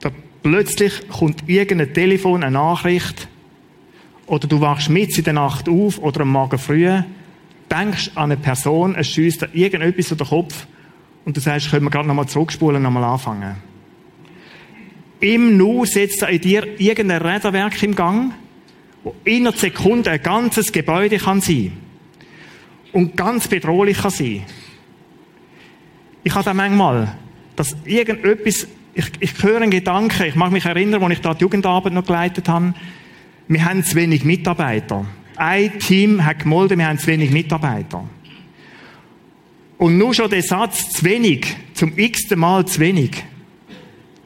da 0.00 0.10
plötzlich 0.42 1.08
kommt 1.08 1.48
irgendein 1.48 1.94
Telefon, 1.94 2.42
eine 2.42 2.50
Nachricht, 2.50 3.28
oder 4.26 4.48
du 4.48 4.60
wachst 4.60 4.90
mit 4.90 5.16
in 5.16 5.22
der 5.22 5.34
Nacht 5.34 5.68
auf 5.68 6.00
oder 6.00 6.22
am 6.22 6.30
Morgen 6.30 6.58
früh, 6.58 6.90
denkst 7.70 8.10
an 8.16 8.32
eine 8.32 8.36
Person, 8.36 8.96
es 8.96 9.06
schießt 9.06 9.42
dir 9.42 9.48
irgendetwas 9.52 10.10
in 10.10 10.18
den 10.18 10.26
Kopf 10.26 10.66
und 11.24 11.36
du 11.36 11.40
sagst, 11.40 11.70
können 11.70 11.84
wir 11.84 11.90
gerade 11.90 12.08
nochmal 12.08 12.26
zurückspulen 12.26 12.82
nochmal 12.82 13.04
anfangen. 13.04 13.54
Im 15.20 15.56
Nu 15.56 15.84
setzt 15.84 16.22
er 16.22 16.30
in 16.30 16.40
dir 16.40 16.80
irgendein 16.80 17.22
Räderwerk 17.22 17.80
im 17.84 17.94
Gang, 17.94 18.32
wo 19.06 19.14
in 19.22 19.46
einer 19.46 19.56
Sekunde 19.56 20.10
ein 20.10 20.20
ganzes 20.20 20.72
Gebäude 20.72 21.18
kann 21.18 21.40
sein 21.40 21.70
und 22.92 23.16
ganz 23.16 23.46
bedrohlich 23.46 23.98
kann 23.98 24.10
sein. 24.10 24.42
Ich 26.24 26.34
habe 26.34 26.44
da 26.44 26.52
manchmal, 26.52 27.16
dass 27.54 27.76
irgendetwas, 27.84 28.66
ich, 28.94 29.06
ich 29.20 29.42
höre 29.44 29.60
einen 29.60 29.70
Gedanken, 29.70 30.24
ich 30.26 30.34
mag 30.34 30.50
mich 30.50 30.64
erinnern, 30.64 31.04
als 31.04 31.12
ich 31.12 31.20
da 31.20 31.34
die 31.34 31.42
Jugendarbeit 31.42 31.92
noch 31.92 32.04
geleitet 32.04 32.48
habe, 32.48 32.74
wir 33.46 33.64
haben 33.64 33.84
zu 33.84 33.94
wenig 33.94 34.24
Mitarbeiter. 34.24 35.06
Ein 35.36 35.78
Team 35.78 36.24
hat 36.24 36.40
gemolden, 36.40 36.80
wir 36.80 36.88
haben 36.88 36.98
zu 36.98 37.06
wenig 37.06 37.30
Mitarbeiter. 37.30 38.08
Und 39.78 39.98
nur 39.98 40.14
schon 40.14 40.30
der 40.30 40.42
Satz, 40.42 40.90
zu 40.90 41.04
wenig, 41.04 41.46
zum 41.74 41.96
x-ten 41.96 42.40
Mal 42.40 42.66
zu 42.66 42.80
wenig, 42.80 43.22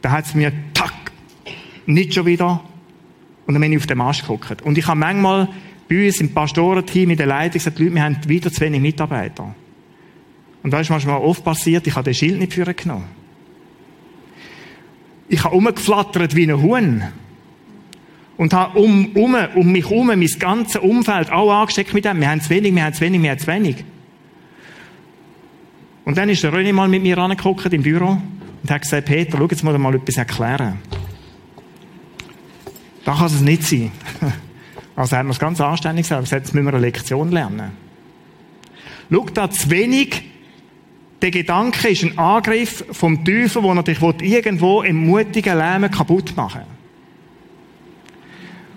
da 0.00 0.12
hat 0.12 0.24
es 0.24 0.34
mir, 0.34 0.50
tack, 0.72 1.12
nicht 1.84 2.14
schon 2.14 2.24
wieder. 2.24 2.64
Und 3.50 3.54
dann 3.54 3.62
bin 3.62 3.72
ich 3.72 3.78
auf 3.78 3.86
den 3.88 4.00
Arsch 4.00 4.20
geguckt. 4.20 4.62
Und 4.62 4.78
ich 4.78 4.86
habe 4.86 5.00
manchmal 5.00 5.48
bei 5.88 6.06
uns 6.06 6.20
im 6.20 6.32
Pastorenteam, 6.32 7.10
in 7.10 7.16
der 7.16 7.26
Leitung 7.26 7.54
gesagt, 7.54 7.80
Leute, 7.80 7.96
wir 7.96 8.04
haben 8.04 8.16
wieder 8.28 8.52
zu 8.52 8.60
wenig 8.60 8.80
Mitarbeiter. 8.80 9.56
Und 10.62 10.72
du, 10.72 10.78
was 10.78 11.04
mir 11.04 11.20
oft 11.20 11.42
passiert? 11.42 11.84
Ich 11.84 11.96
habe 11.96 12.04
den 12.04 12.14
Schild 12.14 12.38
nicht 12.38 12.52
für 12.52 12.64
genommen. 12.72 13.06
Ich 15.28 15.42
habe 15.42 15.56
umgeflattert 15.56 16.36
wie 16.36 16.44
ein 16.44 16.62
Huhn. 16.62 17.02
Und 18.36 18.54
habe 18.54 18.78
um, 18.78 19.06
um, 19.16 19.36
um 19.56 19.72
mich 19.72 19.90
herum, 19.90 20.06
mein 20.06 20.24
ganzes 20.38 20.80
Umfeld 20.80 21.32
auch 21.32 21.50
angesteckt 21.50 21.92
mit 21.92 22.04
dem. 22.04 22.20
Wir 22.20 22.30
haben 22.30 22.40
zu 22.40 22.50
wenig, 22.50 22.72
wir 22.72 22.84
haben 22.84 22.94
zu 22.94 23.00
wenig, 23.00 23.20
wir 23.20 23.30
haben 23.30 23.38
zu 23.40 23.46
wenig. 23.48 23.84
Und 26.04 26.16
dann 26.16 26.28
ist 26.28 26.44
der 26.44 26.52
René 26.52 26.72
mal 26.72 26.86
mit 26.86 27.02
mir 27.02 27.18
angeguckt 27.18 27.72
im 27.72 27.82
Büro 27.82 28.16
und 28.62 28.70
hat 28.70 28.82
gesagt, 28.82 29.06
Peter, 29.06 29.36
schau, 29.36 29.48
jetzt 29.50 29.64
muss 29.64 29.74
ich 29.74 29.80
mal 29.80 29.92
etwas 29.96 30.18
erklären. 30.18 30.78
Da 33.10 33.16
kann 33.16 33.26
es 33.26 33.40
nicht 33.40 33.64
sein. 33.64 33.90
Also 34.96 35.16
hat 35.16 35.24
man 35.24 35.32
es 35.32 35.38
ganz 35.38 35.60
anständig 35.60 36.04
gesagt, 36.04 36.30
jetzt 36.30 36.54
müssen 36.54 36.66
wir 36.66 36.74
eine 36.74 36.82
Lektion 36.82 37.32
lernen. 37.32 37.72
Schau, 39.10 39.26
da 39.32 39.50
zu 39.50 39.70
wenig, 39.70 40.22
der 41.22 41.30
Gedanke 41.30 41.88
ist 41.88 42.04
ein 42.04 42.18
Angriff 42.18 42.84
vom 42.92 43.24
Teufel, 43.24 43.62
der 43.62 43.82
dich 43.82 44.00
irgendwo 44.30 44.82
im 44.82 45.06
mutigen 45.06 45.56
Lärm 45.56 45.90
kaputt 45.90 46.36
machen 46.36 46.62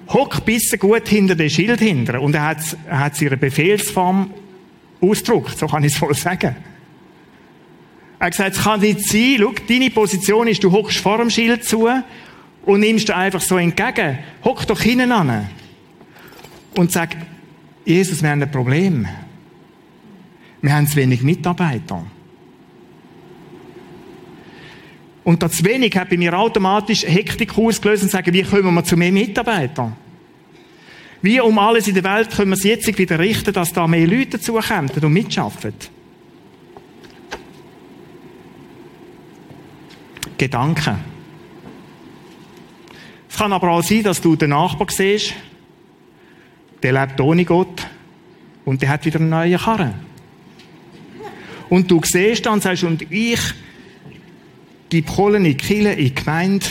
Hock 0.07 0.45
bisschen 0.45 0.79
gut 0.79 1.07
hinter 1.09 1.35
dem 1.35 1.49
Schild 1.49 1.79
hinter 1.79 2.21
und 2.21 2.33
er 2.33 2.43
hat, 2.43 2.77
er 2.87 2.99
hat 2.99 3.21
ihre 3.21 3.37
Befehlsform 3.37 4.31
ausgedruckt, 5.01 5.59
so 5.59 5.67
kann 5.67 5.83
ich 5.83 5.93
es 5.93 6.01
wohl 6.01 6.15
sagen. 6.15 6.55
Er 8.19 8.25
hat 8.27 8.31
gesagt, 8.31 8.55
es 8.55 8.63
kann 8.63 8.79
nicht 8.79 9.07
sein, 9.07 9.35
schau, 9.39 9.53
deine 9.67 9.89
Position 9.89 10.47
ist, 10.47 10.63
du 10.63 10.71
hockst 10.71 10.99
vor 10.99 11.17
dem 11.17 11.29
Schild 11.29 11.65
zu 11.65 11.87
und 12.65 12.79
nimmst 12.79 13.09
du 13.09 13.15
einfach 13.15 13.41
so 13.41 13.57
entgegen. 13.57 14.19
Hock 14.43 14.65
doch 14.67 14.81
hinten 14.81 15.11
an 15.11 15.49
und 16.75 16.91
sag, 16.91 17.15
Jesus, 17.85 18.21
wir 18.21 18.29
haben 18.29 18.41
ein 18.41 18.51
Problem. 18.51 19.07
Wir 20.61 20.73
haben 20.73 20.87
zu 20.87 20.95
wenig 20.95 21.21
Mitarbeiter. 21.21 22.05
Und 25.23 25.41
das 25.41 25.63
wenig 25.63 25.95
hat 25.95 26.09
bei 26.09 26.17
mir 26.17 26.37
automatisch 26.37 27.03
Hektik 27.03 27.57
ausgelöst 27.57 28.03
und 28.03 28.09
sagen, 28.09 28.33
wie 28.33 28.43
kommen 28.43 28.73
wir 28.73 28.83
zu 28.83 28.97
mehr 28.97 29.11
Mitarbeitern? 29.11 29.95
Wie 31.21 31.39
um 31.39 31.57
alles 31.57 31.87
in 31.87 31.93
der 31.93 32.03
Welt 32.03 32.31
können 32.31 32.51
wir 32.51 32.57
es 32.57 32.63
jetzt 32.63 32.97
wieder 32.97 33.17
richten, 33.17 33.53
dass 33.53 33.71
da 33.71 33.87
mehr 33.87 34.05
Leute 34.05 34.37
dazukommen 34.37 34.89
und 34.89 35.13
mitschaffen? 35.13 35.73
Gedanken. 40.37 41.12
Es 43.33 43.39
kann 43.39 43.51
aber 43.51 43.71
auch 43.71 43.81
sein, 43.81 44.03
dass 44.03 44.21
du 44.21 44.35
den 44.35 44.51
Nachbar 44.51 44.85
siehst, 44.91 45.33
der 46.83 46.93
lebt 46.93 47.19
ohne 47.19 47.43
Gott 47.43 47.87
und 48.63 48.79
der 48.79 48.89
hat 48.89 49.03
wieder 49.05 49.19
einen 49.19 49.29
neuen 49.29 49.57
Karren. 49.57 49.95
Und 51.67 51.89
du 51.89 51.99
siehst 52.03 52.45
dann 52.45 52.61
sagst, 52.61 52.83
und 52.83 53.11
ich 53.11 53.39
gebe 54.87 55.11
Kohle 55.11 55.37
in 55.37 55.45
die 55.45 55.57
Kille, 55.57 55.93
in 55.93 56.05
die 56.05 56.13
Gemeinde. 56.13 56.67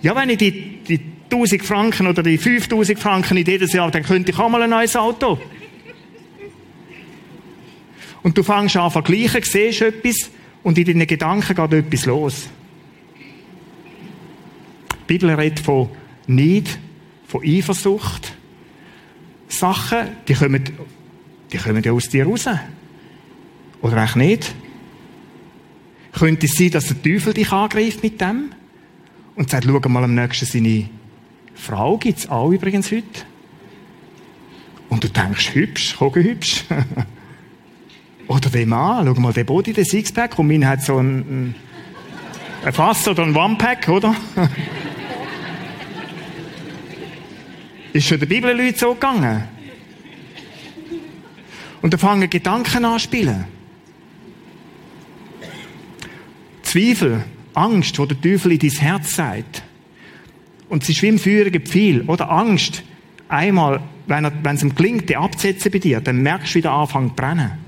Ja, 0.00 0.14
wenn 0.14 0.30
ich 0.30 0.38
die, 0.38 0.78
die 0.84 1.00
1000 1.24 1.64
Franken 1.64 2.06
oder 2.06 2.22
die 2.22 2.38
5000 2.38 2.96
Franken 2.96 3.36
in 3.36 3.44
jedes 3.44 3.72
Jahr, 3.72 3.90
dann 3.90 4.04
könnte 4.04 4.30
ich 4.30 4.38
auch 4.38 4.48
mal 4.48 4.62
ein 4.62 4.70
neues 4.70 4.94
Auto. 4.94 5.40
Und 8.22 8.38
du 8.38 8.44
fängst 8.44 8.76
an 8.76 8.90
zu 8.90 8.92
vergleichen, 8.92 9.42
siehst 9.42 9.82
etwas 9.82 10.30
und 10.62 10.78
in 10.78 10.84
deinen 10.84 11.08
Gedanken 11.08 11.52
geht 11.52 11.72
etwas 11.72 12.06
los. 12.06 12.48
Die 15.04 15.12
Bibel 15.12 15.30
redet 15.30 15.60
von 15.60 15.90
Neid, 16.26 16.78
von 17.26 17.42
Eifersucht. 17.44 18.34
Sachen, 19.48 20.08
die 20.26 20.34
kommen, 20.34 20.64
die 21.52 21.58
kommen 21.58 21.82
ja 21.82 21.92
aus 21.92 22.08
dir 22.08 22.26
raus. 22.26 22.48
Oder 23.82 23.98
eigentlich 23.98 24.16
nicht? 24.16 24.54
Könnte 26.12 26.46
es 26.46 26.52
sein, 26.52 26.70
dass 26.70 26.86
der 26.86 27.02
Teufel 27.02 27.34
dich 27.34 27.52
angreift 27.52 28.02
mit 28.02 28.20
dem? 28.20 28.52
Und 29.36 29.50
sagt, 29.50 29.64
schau 29.64 29.88
mal 29.88 30.04
am 30.04 30.14
nächsten 30.14 30.46
seine 30.46 30.88
Frau 31.54 31.98
gibt's 31.98 32.28
auch 32.28 32.50
übrigens 32.50 32.90
heute. 32.90 33.22
Und 34.88 35.04
du 35.04 35.08
denkst, 35.08 35.54
hübsch, 35.54 35.96
guck 35.98 36.16
hübsch. 36.16 36.64
oder 38.28 38.48
der 38.48 38.66
Mann, 38.66 39.06
schau 39.06 39.20
mal, 39.20 39.32
der 39.32 39.44
Body, 39.44 39.72
der 39.72 39.84
Sixpack, 39.84 40.38
und 40.38 40.48
mein 40.48 40.66
hat 40.66 40.82
so 40.82 40.98
ein, 40.98 41.54
ein 42.64 42.72
Fass 42.72 43.06
oder 43.06 43.24
ein 43.24 43.36
One-Pack, 43.36 43.88
oder? 43.88 44.14
Ist 47.92 48.06
schon 48.08 48.18
der 48.18 48.26
Bibelleute 48.26 48.78
so 48.78 48.94
gegangen. 48.94 49.44
Und 51.82 51.92
da 51.92 51.98
fangen 51.98 52.30
Gedanken 52.30 52.84
an 52.84 52.98
zu 52.98 53.04
spielen. 53.04 53.44
Zweifel, 56.62 57.24
Angst, 57.52 57.98
wo 57.98 58.06
der 58.06 58.20
Teufel 58.20 58.52
in 58.52 58.58
dein 58.58 58.70
Herz 58.70 59.14
sagt. 59.14 59.62
Und 60.70 60.88
wie 60.88 61.06
im 61.06 61.18
feurigen 61.18 61.62
Pfeil. 61.62 62.00
Oder 62.06 62.30
Angst. 62.30 62.82
Einmal, 63.28 63.80
wenn, 64.06 64.30
wenn 64.42 64.56
es 64.56 64.62
ihm 64.62 64.74
gelingt, 64.74 65.08
die 65.08 65.16
abzusetzen 65.16 65.70
bei 65.70 65.78
dir, 65.78 66.00
dann 66.00 66.22
merkst 66.22 66.54
du, 66.54 66.58
wie 66.58 66.62
der 66.62 66.72
anfängt 66.72 67.10
zu 67.10 67.16
brennen. 67.16 67.63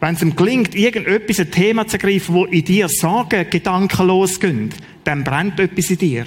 Wenn 0.00 0.14
es 0.14 0.22
ihm 0.22 0.34
gelingt, 0.34 0.74
irgendetwas, 0.74 1.40
ein 1.40 1.50
Thema 1.50 1.86
zu 1.86 1.98
ergreifen, 1.98 2.34
wo 2.34 2.46
in 2.46 2.64
dir 2.64 2.88
Sorgen, 2.88 3.48
Gedanken 3.50 4.06
losgehen, 4.06 4.70
dann 5.04 5.24
brennt 5.24 5.60
etwas 5.60 5.90
in 5.90 5.98
dir. 5.98 6.26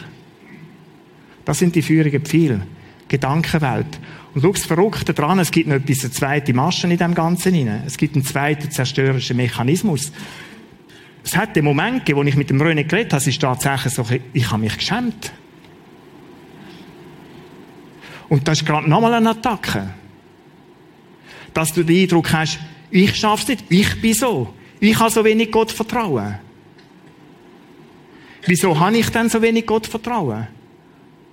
Das 1.44 1.58
sind 1.60 1.76
die 1.76 1.82
feurigen 1.82 2.24
Pfeile. 2.24 2.68
Gedankenwelt. 3.08 4.00
Und 4.34 4.42
schau, 4.42 4.52
das 4.52 4.66
Verrückte 4.66 5.14
dran, 5.14 5.40
es 5.40 5.52
gibt 5.52 5.68
noch 5.68 5.76
etwas, 5.76 6.04
eine 6.04 6.12
zweite 6.12 6.54
Masche 6.54 6.88
in 6.88 6.98
dem 6.98 7.14
Ganzen 7.14 7.54
hinein. 7.54 7.84
Es 7.86 7.98
gibt 7.98 8.16
einen 8.16 8.24
zweiten 8.24 8.72
zerstörerischen 8.72 9.38
Mechanismus. 9.38 10.12
Es 11.24 11.38
hat 11.38 11.56
den 11.56 11.66
Moment 11.66 12.00
gegeben, 12.00 12.20
wo 12.20 12.24
ich 12.24 12.36
mit 12.36 12.50
dem 12.50 12.62
René 12.62 12.84
geredet 12.84 13.14
habe, 13.14 13.22
es 13.22 13.28
ist 13.28 13.42
tatsächlich 13.42 13.94
so, 13.94 14.06
ich 14.34 14.52
habe 14.52 14.62
mich 14.62 14.78
geschämt. 14.78 15.32
Und 18.30 18.48
das 18.48 18.62
ist 18.62 18.68
gerade 18.68 18.90
nochmal 18.90 19.14
eine 19.14 19.30
Attacke. 19.30 19.94
Dass 21.54 21.72
du 21.72 21.84
den 21.84 22.02
Eindruck 22.02 22.34
hast, 22.34 22.60
ich 22.94 23.16
schaff's 23.16 23.48
nicht, 23.48 23.66
ich 23.70 24.00
bin 24.02 24.14
so. 24.14 24.54
Ich 24.80 25.00
habe 25.00 25.10
so 25.10 25.26
wenig 25.26 25.52
Gott 25.52 25.72
vertrauen. 25.72 26.36
Wieso 28.46 28.80
habe 28.80 28.98
ich 28.98 29.10
denn 29.10 29.30
so 29.30 29.42
wenig 29.42 29.66
Gott 29.66 29.88
vertrauen? 29.88 30.48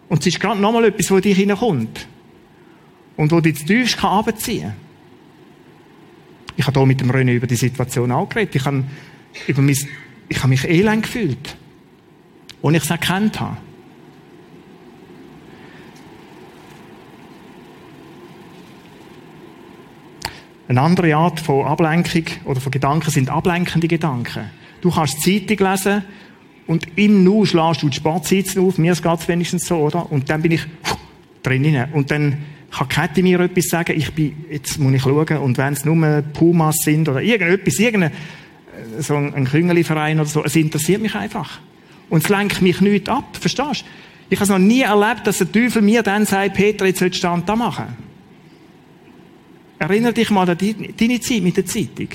Und 0.09 0.21
es 0.21 0.27
ist 0.29 0.41
gerade 0.41 0.59
nochmal 0.59 0.87
etwas, 0.87 1.11
wo 1.11 1.21
dich 1.21 1.37
hineinkommt. 1.37 2.07
Und 3.17 3.31
wo 3.31 3.41
dich 3.41 3.59
zu 3.59 3.67
tiefst 3.67 4.03
runterziehen 4.03 4.71
kann. 4.71 4.75
Ich 6.57 6.67
habe 6.67 6.81
hier 6.81 6.87
mit 6.87 7.01
dem 7.01 7.11
René 7.11 7.35
über 7.35 7.47
die 7.47 7.57
Situation 7.57 8.11
auch 8.11 8.29
geredet. 8.29 8.55
Ich 8.55 8.65
habe 8.65 8.85
über 9.47 9.61
mein, 9.61 9.77
ich 10.29 10.39
habe 10.39 10.49
mich 10.49 10.65
elend 10.65 11.03
gefühlt. 11.03 11.57
Und 12.63 12.75
ich 12.75 12.85
es 12.85 12.91
erkannt 12.91 13.39
habe. 13.39 13.59
Eine 20.71 20.83
andere 20.83 21.17
Art 21.17 21.41
von 21.41 21.67
Ablenkung 21.67 22.27
oder 22.45 22.61
von 22.61 22.71
Gedanken 22.71 23.11
sind 23.11 23.29
ablenkende 23.29 23.89
Gedanken. 23.89 24.45
Du 24.83 24.93
kannst 24.93 25.21
Zeitung 25.21 25.69
lesen 25.69 26.05
und 26.69 26.87
im 26.95 27.25
Nu 27.25 27.45
schlägst 27.45 27.83
du 27.83 27.89
die 27.89 27.97
Sportseiten 27.97 28.65
auf, 28.65 28.79
mir 28.79 28.95
geht 28.95 29.19
es 29.19 29.27
wenigstens 29.27 29.67
so, 29.67 29.79
oder? 29.79 30.13
Und 30.13 30.31
dann 30.31 30.43
bin 30.43 30.53
ich 30.53 30.63
drinnen. 31.43 31.93
Und 31.93 32.13
dann 32.13 32.39
kann 32.71 32.89
Kette 32.89 33.21
mir 33.21 33.41
etwas 33.41 33.65
sagen, 33.65 33.99
ich 33.99 34.15
bin, 34.15 34.45
jetzt 34.49 34.79
muss 34.79 34.95
ich 34.95 35.03
schauen, 35.03 35.39
und 35.39 35.59
wenn 35.59 35.73
es 35.73 35.85
nur 35.85 36.23
Pumas 36.23 36.77
sind 36.85 37.09
oder 37.09 37.21
irgendetwas, 37.21 37.75
irgendeine, 37.81 38.15
so 39.01 39.17
ein 39.17 39.47
Küngelverein 39.47 40.21
oder 40.21 40.29
so, 40.29 40.45
es 40.45 40.55
interessiert 40.55 41.03
mich 41.03 41.17
einfach. 41.17 41.59
Und 42.11 42.23
es 42.23 42.29
lenkt 42.29 42.63
mich 42.63 42.81
nicht 42.81 43.09
ab, 43.09 43.37
verstehst 43.37 43.83
du? 43.83 43.87
Ich 44.29 44.39
habe 44.39 44.45
es 44.45 44.51
noch 44.51 44.59
nie 44.61 44.83
erlebt, 44.83 45.27
dass 45.27 45.39
der 45.39 45.51
Teufel 45.51 45.83
mir 45.83 46.05
dann 46.05 46.27
sagt, 46.27 46.55
Peter, 46.55 46.87
jetzt 46.87 47.01
sollst 47.01 47.17
du 47.17 47.19
Stand 47.19 47.49
da 47.49 47.57
machen. 47.57 48.10
Erinnere 49.81 50.13
dich 50.13 50.29
mal 50.31 50.49
an 50.49 50.59
deine 50.59 51.21
Zeit 51.21 51.43
mit 51.43 51.57
der 51.57 51.65
Zeitung. 51.65 52.09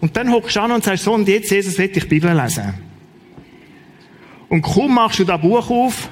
Und 0.00 0.16
dann 0.16 0.32
hockst 0.32 0.56
du 0.56 0.60
an 0.60 0.72
und 0.72 0.82
sagst, 0.82 1.04
so, 1.04 1.14
und 1.14 1.28
jetzt, 1.28 1.48
Jesus, 1.48 1.78
will 1.78 1.92
ich 1.94 2.08
Bibel 2.08 2.36
lesen. 2.36 2.74
Und 4.48 4.62
kaum 4.62 4.94
machst 4.94 5.20
du 5.20 5.24
das 5.24 5.40
Buch 5.40 5.70
auf, 5.70 6.08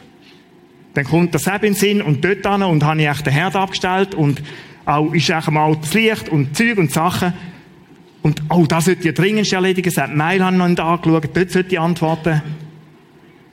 dann 0.94 1.04
kommt 1.06 1.34
das 1.34 1.48
eben 1.48 1.56
in 1.56 1.60
den 1.60 1.74
Sinn 1.74 2.02
und 2.02 2.24
dort 2.24 2.46
an 2.46 2.62
und 2.62 2.84
habe 2.84 3.02
ich 3.02 3.08
echt 3.08 3.26
den 3.26 3.32
Herd 3.32 3.56
abgestellt 3.56 4.14
und 4.14 4.44
auch 4.84 5.12
ist 5.12 5.28
echt 5.28 5.50
mal 5.50 5.74
das 5.74 5.92
Licht 5.92 6.28
und 6.28 6.56
Zeug 6.56 6.78
und 6.78 6.92
Sachen. 6.92 7.34
Und, 8.22 8.40
oh, 8.48 8.64
das 8.64 8.84
sollte 8.84 9.08
ich 9.08 9.14
dringend 9.14 9.52
erledigen. 9.52 9.90
Das 9.92 10.04
hat 10.04 10.14
Mail 10.14 10.38
noch 10.38 10.68
nicht 10.68 10.78
angeschaut. 10.78 11.30
Dort 11.34 11.50
sollte 11.50 11.74
ich 11.74 11.80
antworten. 11.80 12.42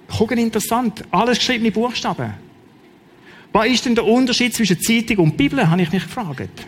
Gucken, 0.08 0.38
interessant. 0.38 1.04
Alles 1.10 1.40
geschriebene 1.40 1.72
Buchstaben. 1.72 2.34
Was 3.52 3.68
ist 3.68 3.86
denn 3.86 3.96
der 3.96 4.06
Unterschied 4.06 4.54
zwischen 4.54 4.80
Zeitung 4.80 5.18
und 5.18 5.38
Bibel, 5.38 5.68
habe 5.68 5.82
ich 5.82 5.92
mich 5.92 6.04
gefragt. 6.04 6.68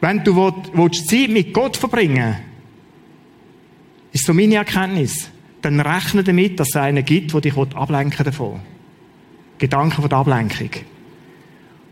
Wenn 0.00 0.24
du 0.24 0.36
willst, 0.36 1.08
Zeit 1.08 1.30
mit 1.30 1.52
Gott 1.52 1.76
verbringen 1.76 2.36
ist 4.12 4.26
so 4.26 4.34
meine 4.34 4.56
Erkenntnis, 4.56 5.30
dann 5.62 5.80
rechne 5.80 6.24
damit, 6.24 6.58
dass 6.58 6.70
es 6.70 6.76
einen 6.76 7.04
gibt, 7.04 7.32
der 7.32 7.40
dich 7.40 7.56
ablenken 7.56 8.24
davon. 8.24 8.60
Gedanken 9.58 10.00
von 10.00 10.08
der 10.08 10.18
Ablenkung. 10.18 10.70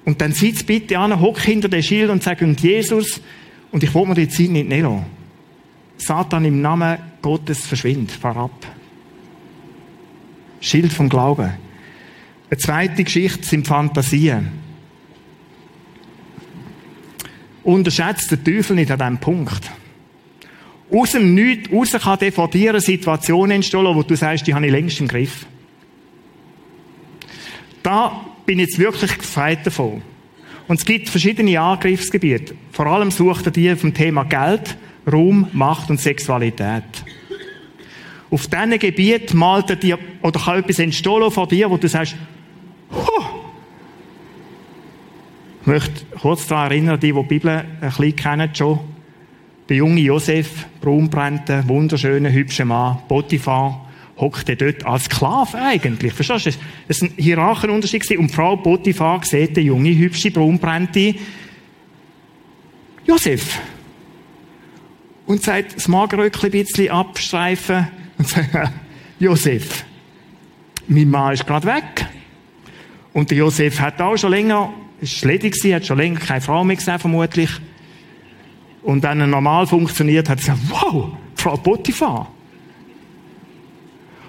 Und 0.05 0.21
dann 0.21 0.33
sitz 0.33 0.62
bitte 0.62 0.99
an, 0.99 1.21
hock 1.21 1.38
hinter 1.38 1.69
dem 1.69 1.83
Schild 1.83 2.11
und 2.11 2.23
sag, 2.23 2.41
und 2.41 2.61
Jesus, 2.61 3.21
und 3.71 3.83
ich 3.83 3.93
wollte 3.95 4.09
mir 4.09 4.15
die 4.15 4.29
Zeit 4.29 4.50
nicht 4.50 4.69
nehmen 4.69 5.05
Satan 5.99 6.45
im 6.45 6.62
Namen 6.62 6.97
Gottes 7.21 7.67
verschwindet, 7.67 8.12
fahr 8.12 8.37
ab. 8.37 8.67
Schild 10.61 10.93
vom 10.93 11.09
Glauben. 11.09 11.53
Eine 12.50 12.59
zweite 12.59 13.05
Geschichte 13.05 13.45
sind 13.47 13.67
Fantasien. 13.67 14.68
Unterschätzt 17.69 18.31
den 18.31 18.43
Teufel 18.43 18.77
nicht 18.77 18.91
an 18.91 18.99
diesem 18.99 19.19
Punkt. 19.19 19.71
Aus 20.91 21.11
dem 21.11 21.35
Nichts 21.35 21.71
raus 21.71 21.93
kann 22.03 22.19
dir 22.19 22.33
vor 22.33 22.49
dir 22.49 22.71
eine 22.71 22.81
Situation 22.81 23.51
entstehen, 23.51 23.95
wo 23.95 24.03
du 24.03 24.17
sagst, 24.17 24.47
die 24.47 24.55
habe 24.55 24.65
ich 24.65 24.73
längst 24.73 25.01
im 25.01 25.07
Griff. 25.07 25.45
Da 27.83 28.25
bin 28.47 28.59
ich 28.59 28.69
jetzt 28.69 28.79
wirklich 28.79 29.19
gefeit 29.19 29.67
davon. 29.67 30.01
Und 30.67 30.79
es 30.79 30.87
gibt 30.87 31.11
verschiedene 31.11 31.61
Angriffsgebiete. 31.61 32.55
Vor 32.73 32.87
allem 32.87 33.11
sucht 33.11 33.45
er 33.45 33.53
die 33.53 33.77
vom 33.77 33.93
Thema 33.93 34.25
Geld, 34.25 34.79
Ruhm, 35.07 35.49
Macht 35.53 35.91
und 35.91 36.01
Sexualität. 36.01 36.85
Auf 38.31 38.47
diesen 38.47 38.79
Gebiet 38.79 39.35
malt 39.35 39.69
er 39.69 39.77
dir, 39.77 39.99
oder 40.23 40.41
kann 40.41 40.61
etwas 40.61 40.79
entstehen 40.79 41.31
vor 41.31 41.47
dir, 41.47 41.71
wo 41.71 41.77
du 41.77 41.87
sagst, 41.87 42.17
Ich 45.69 45.75
möchte 45.75 46.07
kurz 46.19 46.47
daran 46.47 46.71
erinnern, 46.71 46.99
die, 46.99 47.13
die 47.13 47.21
die 47.21 47.29
Bibel 47.29 47.51
ein 47.51 47.67
bisschen 47.83 48.17
kennen 48.17 48.55
schon. 48.55 48.81
Der 49.69 49.77
junge 49.77 50.01
Josef, 50.01 50.65
braunbrennte, 50.81 51.63
wunderschöne, 51.67 52.33
hübsche 52.33 52.65
Mann, 52.65 53.01
Potiphar, 53.07 53.87
hockte 54.17 54.57
dort 54.57 54.87
als 54.87 55.05
Sklave 55.05 55.59
eigentlich. 55.59 56.15
Verstehst 56.15 56.47
du? 56.47 56.65
Das 56.89 57.03
war 57.03 57.11
ein 57.11 57.15
Hierarchenunterschied. 57.19 58.17
Und 58.17 58.31
Frau 58.31 58.57
Potiphar 58.57 59.23
sieht 59.25 59.59
den 59.59 59.67
junge, 59.67 59.95
hübsche, 59.95 60.31
braunbrennte 60.31 61.17
Josef. 63.05 63.61
Und 65.27 65.43
sagt, 65.43 65.77
das 65.77 65.87
Magerröckchen 65.87 66.47
ein 66.47 66.65
bisschen 66.65 66.89
abstreifen 66.89 67.89
und 68.17 68.27
sagt, 68.27 68.73
Josef, 69.19 69.85
mein 70.87 71.11
Mann 71.11 71.35
ist 71.35 71.47
gerade 71.47 71.67
weg. 71.67 72.07
Und 73.13 73.31
der 73.31 73.37
Josef 73.37 73.79
hat 73.81 74.01
auch 74.01 74.17
schon 74.17 74.31
länger, 74.31 74.73
ist 75.00 75.25
ledig 75.25 75.55
gewesen, 75.55 75.75
hat 75.75 75.87
schon 75.87 75.99
länger 75.99 76.21
keine 76.21 76.40
Frau 76.40 76.64
mehr 76.64 76.76
gesehen, 76.76 76.99
vermutlich. 76.99 77.50
Und 78.83 79.02
wenn 79.02 79.21
er 79.21 79.26
normal 79.26 79.67
funktioniert, 79.67 80.28
hat 80.28 80.38
er 80.38 80.55
gesagt, 80.55 80.59
wow, 80.71 81.11
Frau 81.35 81.57
Potiphar. 81.57 82.31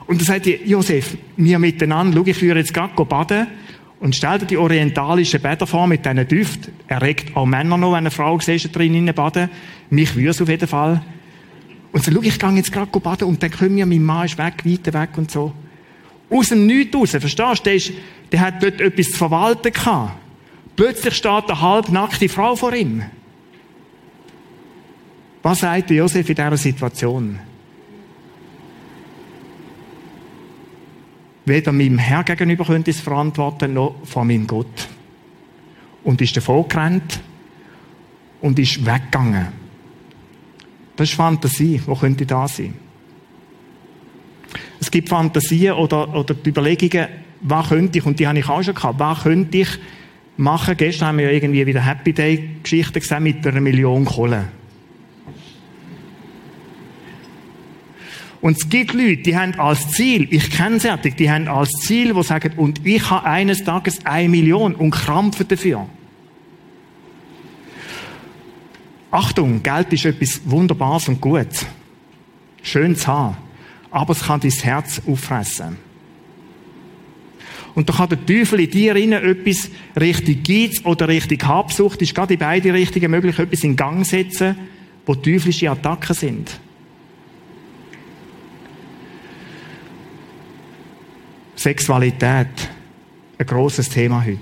Und 0.07 0.19
dann 0.19 0.25
sagt 0.25 0.47
er, 0.47 0.65
Josef, 0.65 1.17
wir 1.37 1.59
miteinander, 1.59 2.17
schau, 2.17 2.25
ich 2.25 2.41
würde 2.41 2.59
jetzt 2.59 2.73
gerade 2.73 3.05
baden 3.05 3.47
und 3.99 4.15
stell 4.15 4.39
dir 4.39 4.45
die 4.45 4.57
orientalischen 4.57 5.41
Bäder 5.41 5.67
vor 5.67 5.85
mit 5.85 6.05
diesen 6.05 6.27
Düften. 6.27 6.73
Erregt 6.87 7.35
auch 7.35 7.45
Männer 7.45 7.77
noch, 7.77 7.91
wenn 7.91 7.97
eine 7.97 8.11
Frau 8.11 8.39
siehst, 8.39 8.75
drin 8.75 9.11
baden. 9.13 9.49
Mich 9.89 10.15
würde 10.15 10.29
es 10.29 10.41
auf 10.41 10.49
jeden 10.49 10.67
Fall. 10.67 11.01
Und 11.91 12.03
so, 12.03 12.11
schau, 12.11 12.21
ich 12.21 12.39
gehe 12.39 12.51
jetzt 12.51 12.71
gerade 12.71 12.99
baden 12.99 13.27
und 13.27 13.43
dann 13.43 13.51
kommen 13.51 13.75
wir, 13.75 13.85
mein 13.85 14.03
Mann 14.03 14.25
ist 14.25 14.37
weg, 14.37 14.63
weiter 14.63 14.93
weg 14.99 15.09
und 15.17 15.29
so. 15.29 15.53
Aus 16.29 16.49
dem 16.49 16.65
Nichts 16.65 16.95
raus, 16.95 17.11
verstehst 17.11 17.59
du? 17.59 17.63
Der, 17.63 17.75
ist, 17.75 17.91
der 18.31 18.39
hat 18.39 18.63
dort 18.63 18.81
etwas 18.81 19.07
zu 19.11 19.17
verwalten 19.17 19.73
gehabt. 19.73 20.13
Plötzlich 20.79 21.15
steht 21.15 21.49
eine 21.49 21.59
halbnackte 21.59 22.29
Frau 22.29 22.55
vor 22.55 22.71
ihm. 22.71 23.03
Was 25.43 25.59
sagt 25.59 25.91
Josef 25.91 26.29
in 26.29 26.35
dieser 26.35 26.55
Situation? 26.55 27.37
Weder 31.43 31.73
meinem 31.73 31.97
Herr 31.97 32.23
gegenüber 32.23 32.63
könnte 32.63 32.91
ich 32.91 32.95
es 32.95 33.03
verantworten, 33.03 33.73
noch 33.73 33.95
vor 34.05 34.23
meinem 34.23 34.47
Gott. 34.47 34.87
Und 36.05 36.21
ist 36.21 36.37
davon 36.37 36.65
gerannt 36.69 37.19
und 38.39 38.57
ist 38.57 38.85
weggegangen. 38.85 39.47
Das 40.95 41.09
ist 41.09 41.15
Fantasie. 41.17 41.81
Wo 41.85 41.95
könnte 41.95 42.25
da 42.25 42.47
sein? 42.47 42.73
Es 44.79 44.89
gibt 44.89 45.09
Fantasien 45.09 45.73
oder, 45.73 46.15
oder 46.15 46.33
die 46.33 46.49
Überlegungen, 46.51 47.09
was 47.41 47.67
könnte 47.67 47.97
ich, 47.97 48.05
und 48.05 48.17
die 48.17 48.25
habe 48.25 48.39
ich 48.39 48.47
auch 48.47 48.63
schon 48.63 48.75
gehabt, 48.75 48.97
was 48.97 49.23
könnte 49.23 49.57
ich 49.57 49.77
machen? 50.39 50.75
Gestern 50.77 51.09
haben 51.09 51.17
wir 51.17 51.25
ja 51.25 51.31
irgendwie 51.31 51.65
wieder 51.65 51.85
Happy 51.85 52.13
Day 52.13 52.49
Geschichte 52.63 52.99
gesehen 52.99 53.23
mit 53.23 53.45
einer 53.45 53.61
Million 53.61 54.05
Kohle. 54.05 54.45
Und 58.41 58.57
es 58.57 58.69
gibt 58.69 58.93
Leute, 58.93 59.17
die 59.17 59.37
haben 59.37 59.59
als 59.59 59.91
Ziel, 59.91 60.27
ich 60.31 60.49
kenne 60.49 60.79
sie, 60.79 60.89
die 61.11 61.29
haben 61.29 61.49
als 61.49 61.71
Ziel, 61.71 62.13
die 62.13 62.23
sagen, 62.23 62.53
und 62.55 62.85
ich 62.85 63.09
habe 63.09 63.25
eines 63.25 63.65
Tages 63.65 64.05
eine 64.05 64.29
Million 64.29 64.75
und 64.75 64.91
krampfen 64.91 65.47
dafür. 65.47 65.87
Achtung, 69.11 69.61
Geld 69.61 69.91
ist 69.91 70.05
etwas 70.05 70.41
Wunderbares 70.45 71.09
und 71.09 71.19
Gutes. 71.19 71.65
Schön 72.61 72.95
zu 72.95 73.07
haben 73.07 73.35
aber 73.91 74.13
es 74.13 74.23
kann 74.23 74.39
dein 74.39 74.51
Herz 74.51 75.01
auffressen. 75.07 75.77
Und 77.79 77.87
da 77.87 77.93
kann 77.93 78.09
der 78.09 78.25
Teufel 78.25 78.59
in 78.59 78.69
dir 78.69 78.93
etwas 78.93 79.69
richtig 79.97 80.45
Geiz 80.45 80.83
oder 80.83 81.07
richtig 81.07 81.45
Habsucht, 81.45 82.01
ist 82.01 82.13
gerade 82.13 82.33
in 82.33 82.39
beide 82.41 82.73
Richtungen 82.73 83.09
möglich, 83.09 83.39
etwas 83.39 83.63
in 83.63 83.77
Gang 83.77 84.05
setzen, 84.05 84.57
wo 85.05 85.15
teuflische 85.15 85.71
Attacken 85.71 86.13
sind. 86.13 86.59
Sexualität, 91.55 92.47
ein 93.37 93.45
grosses 93.45 93.87
Thema 93.87 94.25
heute. 94.25 94.39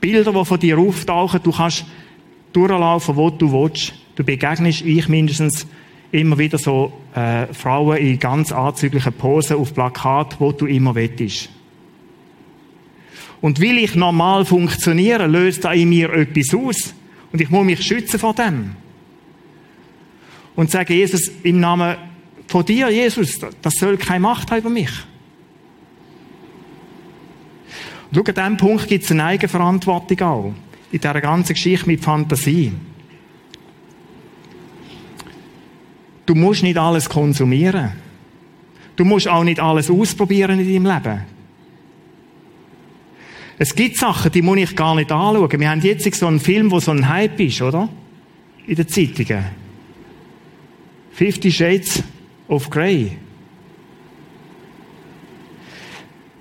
Bilder, 0.00 0.32
die 0.32 0.44
von 0.44 0.58
dir 0.58 0.78
auftauchen, 0.78 1.38
du 1.40 1.52
kannst 1.52 1.84
durchlaufen, 2.52 3.14
wo 3.14 3.30
du 3.30 3.52
willst. 3.52 3.94
Du 4.16 4.24
begegnest, 4.24 4.82
ich 4.84 5.08
mindestens, 5.08 5.68
immer 6.10 6.36
wieder 6.36 6.58
so 6.58 6.92
äh, 7.14 7.46
Frauen 7.54 7.98
in 7.98 8.18
ganz 8.18 8.50
anzüglichen 8.50 9.12
Posen 9.12 9.56
auf 9.56 9.72
Plakat, 9.72 10.40
wo 10.40 10.50
du 10.50 10.66
immer 10.66 10.96
wettest. 10.96 11.48
Und 13.42 13.60
will 13.60 13.76
ich 13.76 13.94
normal 13.96 14.46
funktionieren, 14.46 15.30
löst 15.30 15.64
da 15.64 15.72
in 15.72 15.90
mir 15.90 16.10
etwas 16.12 16.54
aus. 16.54 16.94
Und 17.32 17.40
ich 17.42 17.50
muss 17.50 17.66
mich 17.66 17.84
schützen 17.84 18.18
vor 18.18 18.34
dem. 18.34 18.76
Und 20.54 20.70
sage 20.70 20.94
Jesus 20.94 21.30
im 21.42 21.60
Namen 21.60 21.96
von 22.46 22.64
dir, 22.64 22.88
Jesus, 22.88 23.40
das 23.60 23.74
soll 23.74 23.96
keine 23.96 24.20
Macht 24.20 24.50
haben 24.50 24.60
über 24.60 24.70
mich. 24.70 24.90
Schau, 28.14 28.20
an 28.20 28.34
diesem 28.34 28.56
Punkt 28.58 28.88
gibt 28.88 29.04
es 29.04 29.10
eine 29.10 29.24
Eigenverantwortung 29.24 30.20
auch. 30.20 30.54
In 30.92 31.00
dieser 31.00 31.20
ganzen 31.20 31.54
Geschichte 31.54 31.86
mit 31.86 32.04
Fantasie. 32.04 32.72
Du 36.26 36.34
musst 36.34 36.62
nicht 36.62 36.76
alles 36.76 37.08
konsumieren. 37.08 37.92
Du 38.94 39.04
musst 39.04 39.26
auch 39.26 39.42
nicht 39.42 39.58
alles 39.58 39.90
ausprobieren 39.90 40.60
in 40.60 40.84
deinem 40.84 40.94
Leben. 40.94 41.22
Es 43.62 43.76
gibt 43.76 43.96
Sachen, 43.96 44.32
die 44.32 44.42
muss 44.42 44.58
ich 44.58 44.74
gar 44.74 44.96
nicht 44.96 45.12
anschauen. 45.12 45.60
Wir 45.60 45.70
haben 45.70 45.80
jetzt 45.82 46.12
so 46.16 46.26
einen 46.26 46.40
Film, 46.40 46.72
wo 46.72 46.80
so 46.80 46.90
ein 46.90 47.08
Hype 47.08 47.38
ist, 47.38 47.62
oder? 47.62 47.88
In 48.66 48.74
den 48.74 48.88
Zeitungen. 48.88 49.44
Fifty 51.12 51.52
Shades 51.52 52.02
of 52.48 52.68
Grey. 52.70 53.16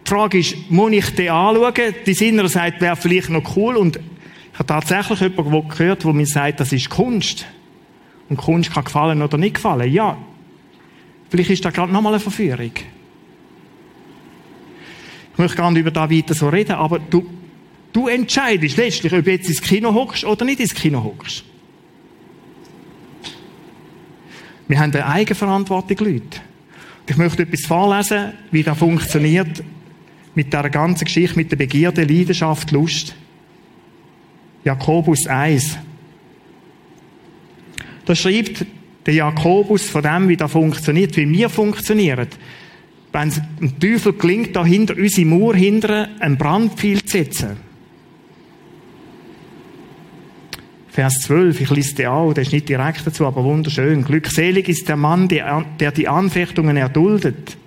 Die 0.03 0.09
Frage 0.09 0.39
ist, 0.39 0.71
muss 0.71 0.91
ich 0.93 1.11
den 1.11 1.29
anschauen? 1.29 1.93
Die 2.07 2.13
Sinner 2.15 2.49
sagt, 2.49 2.81
wäre 2.81 2.95
vielleicht 2.95 3.29
noch 3.29 3.55
cool. 3.55 3.77
Und 3.77 3.97
ich 3.97 4.57
habe 4.57 4.65
tatsächlich 4.65 5.19
jemanden 5.19 5.69
gehört, 5.69 6.03
der 6.03 6.13
mir 6.13 6.25
sagt, 6.25 6.59
das 6.59 6.73
ist 6.73 6.89
Kunst. 6.89 7.45
Und 8.29 8.37
Kunst 8.37 8.73
kann 8.73 8.85
gefallen 8.85 9.21
oder 9.21 9.37
nicht 9.37 9.57
gefallen. 9.57 9.93
Ja, 9.93 10.17
vielleicht 11.29 11.51
ist 11.51 11.63
da 11.63 11.69
gerade 11.69 11.93
nochmal 11.93 12.13
eine 12.13 12.19
Verführung. 12.19 12.71
Möchte 15.41 15.57
gar 15.57 15.71
nicht 15.71 15.79
über 15.79 15.89
da 15.89 16.07
weiter 16.07 16.35
so 16.35 16.49
reden, 16.49 16.73
aber 16.73 16.99
du, 16.99 17.27
du 17.91 18.07
entscheidest 18.07 18.77
letztlich, 18.77 19.11
ob 19.11 19.25
du 19.25 19.31
jetzt 19.31 19.49
ins 19.49 19.59
Kino 19.59 19.91
hockst 19.91 20.23
oder 20.23 20.45
nicht 20.45 20.59
ins 20.59 20.75
Kino 20.75 21.03
hockst. 21.03 21.43
Wir 24.67 24.79
haben 24.79 24.93
eine 24.93 25.03
Eigenverantwortung, 25.03 25.97
Leute. 26.05 26.41
Ich 27.09 27.17
möchte 27.17 27.41
etwas 27.41 27.65
vorlesen, 27.65 28.33
wie 28.51 28.61
das 28.61 28.77
funktioniert 28.77 29.63
mit 30.35 30.53
der 30.53 30.69
ganzen 30.69 31.05
Geschichte, 31.05 31.35
mit 31.37 31.51
der 31.51 31.55
Begierde, 31.55 32.03
Leidenschaft, 32.03 32.69
Lust. 32.69 33.15
Jakobus 34.63 35.25
1. 35.25 35.75
Da 38.05 38.13
schreibt 38.13 38.63
der 39.07 39.15
Jakobus 39.15 39.89
von 39.89 40.03
dem, 40.03 40.29
wie 40.29 40.37
das 40.37 40.51
funktioniert, 40.51 41.17
wie 41.17 41.27
wir 41.27 41.49
funktionieren. 41.49 42.27
Wenn 43.11 43.27
es 43.27 43.41
dem 43.59 43.79
Teufel 43.79 44.13
gelingt, 44.13 44.55
da 44.55 44.65
hinter 44.65 44.95
unsere 44.95 45.27
Mauer 45.27 45.55
hinter 45.55 46.07
einen 46.19 46.37
Brandpfeil 46.37 47.03
zu 47.03 47.17
setzen. 47.17 47.57
Vers 50.89 51.19
12, 51.21 51.61
ich 51.61 51.69
lese 51.69 51.95
den 51.95 52.07
auch, 52.07 52.33
der 52.33 52.43
ist 52.43 52.51
nicht 52.51 52.67
direkt 52.67 53.07
dazu, 53.07 53.25
aber 53.25 53.43
wunderschön. 53.43 54.03
Glückselig 54.03 54.67
ist 54.67 54.89
der 54.89 54.97
Mann, 54.97 55.29
der 55.29 55.91
die 55.95 56.07
Anfechtungen 56.07 56.75
erduldet. 56.75 57.57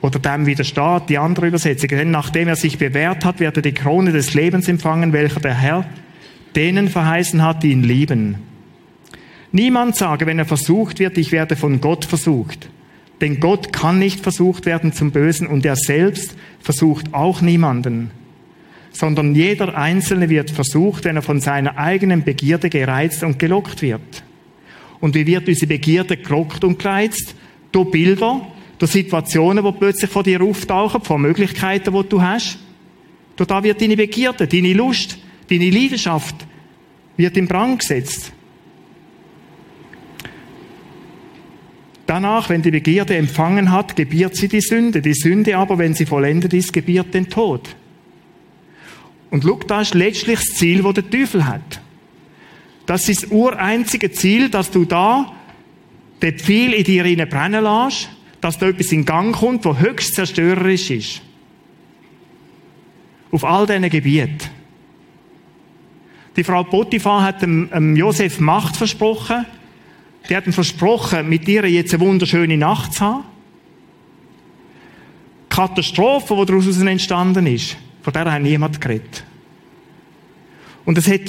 Oder 0.00 0.18
dem 0.18 0.46
widersteht, 0.46 1.08
die 1.08 1.18
andere 1.18 1.48
Übersetzung. 1.48 1.88
Denn 1.88 2.10
nachdem 2.10 2.48
er 2.48 2.56
sich 2.56 2.78
bewährt 2.78 3.24
hat, 3.24 3.40
wird 3.40 3.56
er 3.56 3.62
die 3.62 3.72
Krone 3.72 4.12
des 4.12 4.34
Lebens 4.34 4.68
empfangen, 4.68 5.12
welcher 5.12 5.40
der 5.40 5.54
Herr 5.54 5.86
denen 6.54 6.88
verheißen 6.88 7.42
hat, 7.42 7.62
die 7.62 7.72
ihn 7.72 7.82
lieben. 7.82 8.36
Niemand 9.50 9.96
sage, 9.96 10.26
wenn 10.26 10.38
er 10.38 10.44
versucht 10.44 10.98
wird, 10.98 11.16
ich 11.18 11.32
werde 11.32 11.56
von 11.56 11.80
Gott 11.80 12.04
versucht. 12.04 12.68
Denn 13.20 13.40
Gott 13.40 13.72
kann 13.72 13.98
nicht 13.98 14.20
versucht 14.20 14.66
werden 14.66 14.92
zum 14.92 15.10
Bösen 15.10 15.46
und 15.46 15.64
er 15.64 15.76
selbst 15.76 16.36
versucht 16.60 17.14
auch 17.14 17.40
niemanden. 17.40 18.10
Sondern 18.92 19.34
jeder 19.34 19.76
Einzelne 19.76 20.28
wird 20.28 20.50
versucht, 20.50 21.04
wenn 21.04 21.16
er 21.16 21.22
von 21.22 21.40
seiner 21.40 21.76
eigenen 21.76 22.24
Begierde 22.24 22.70
gereizt 22.70 23.22
und 23.22 23.38
gelockt 23.38 23.82
wird. 23.82 24.22
Und 25.00 25.14
wie 25.14 25.26
wird 25.26 25.48
unsere 25.48 25.66
Begierde 25.66 26.16
gerockt 26.16 26.64
und 26.64 26.78
gereizt? 26.78 27.34
Durch 27.70 27.90
Bilder, 27.90 28.46
durch 28.78 28.92
Situationen, 28.92 29.64
die 29.64 29.72
plötzlich 29.72 30.10
vor 30.10 30.22
dir 30.22 30.40
auftauchen, 30.40 31.02
vor 31.02 31.18
Möglichkeiten, 31.18 31.92
die 31.92 32.08
du 32.08 32.22
hast. 32.22 32.58
Durch 33.36 33.46
da 33.46 33.62
wird 33.62 33.80
deine 33.80 33.96
Begierde, 33.96 34.46
deine 34.46 34.72
Lust, 34.72 35.18
deine 35.48 35.70
Leidenschaft 35.70 36.34
wird 37.16 37.36
in 37.36 37.46
Brand 37.46 37.80
gesetzt. 37.80 38.32
Danach, 42.08 42.48
wenn 42.48 42.62
die 42.62 42.70
Begierde 42.70 43.18
empfangen 43.18 43.70
hat, 43.70 43.94
gebiert 43.94 44.34
sie 44.34 44.48
die 44.48 44.62
Sünde. 44.62 45.02
Die 45.02 45.12
Sünde 45.12 45.58
aber, 45.58 45.76
wenn 45.76 45.92
sie 45.92 46.06
vollendet 46.06 46.54
ist, 46.54 46.72
gebiert 46.72 47.12
den 47.12 47.28
Tod. 47.28 47.76
Und 49.30 49.44
schau, 49.44 49.60
das 49.66 49.88
ist 49.88 49.94
letztlich 49.94 50.38
das 50.38 50.56
Ziel, 50.56 50.82
das 50.82 50.94
der 50.94 51.10
Teufel 51.10 51.44
hat. 51.44 51.82
Das 52.86 53.10
ist 53.10 53.24
das 53.24 53.30
ureinzige 53.30 54.10
Ziel, 54.10 54.48
dass 54.48 54.70
du 54.70 54.86
da 54.86 55.34
den 56.22 56.38
Pfeil 56.38 56.72
in 56.72 56.84
dir 56.84 57.26
brennen 57.26 57.62
lässt, 57.62 58.08
dass 58.40 58.56
da 58.56 58.68
etwas 58.68 58.90
in 58.90 59.04
Gang 59.04 59.36
kommt, 59.36 59.66
wo 59.66 59.76
höchst 59.76 60.14
zerstörerisch 60.14 60.90
ist. 60.90 61.20
Auf 63.30 63.44
all 63.44 63.66
diesen 63.66 63.90
Gebieten. 63.90 64.48
Die 66.38 66.44
Frau 66.44 66.64
Potiphar 66.64 67.22
hat 67.22 67.42
dem, 67.42 67.68
dem 67.68 67.96
Josef 67.96 68.40
Macht 68.40 68.76
versprochen. 68.78 69.44
Die 70.28 70.36
hat 70.36 70.46
ihm 70.46 70.52
versprochen, 70.52 71.28
mit 71.28 71.48
ihr 71.48 71.64
jetzt 71.68 71.94
eine 71.94 72.02
wunderschöne 72.02 72.56
Nacht 72.56 72.94
zu 72.94 73.00
haben. 73.00 73.24
Die 75.50 75.56
Katastrophe, 75.56 76.36
die 76.36 76.44
daraus 76.44 76.80
entstanden 76.80 77.46
ist, 77.46 77.76
von 78.02 78.12
der 78.12 78.30
hat 78.30 78.42
niemand 78.42 78.80
geredet. 78.80 79.24
Und 80.84 80.96
es 80.96 81.06
hat 81.06 81.20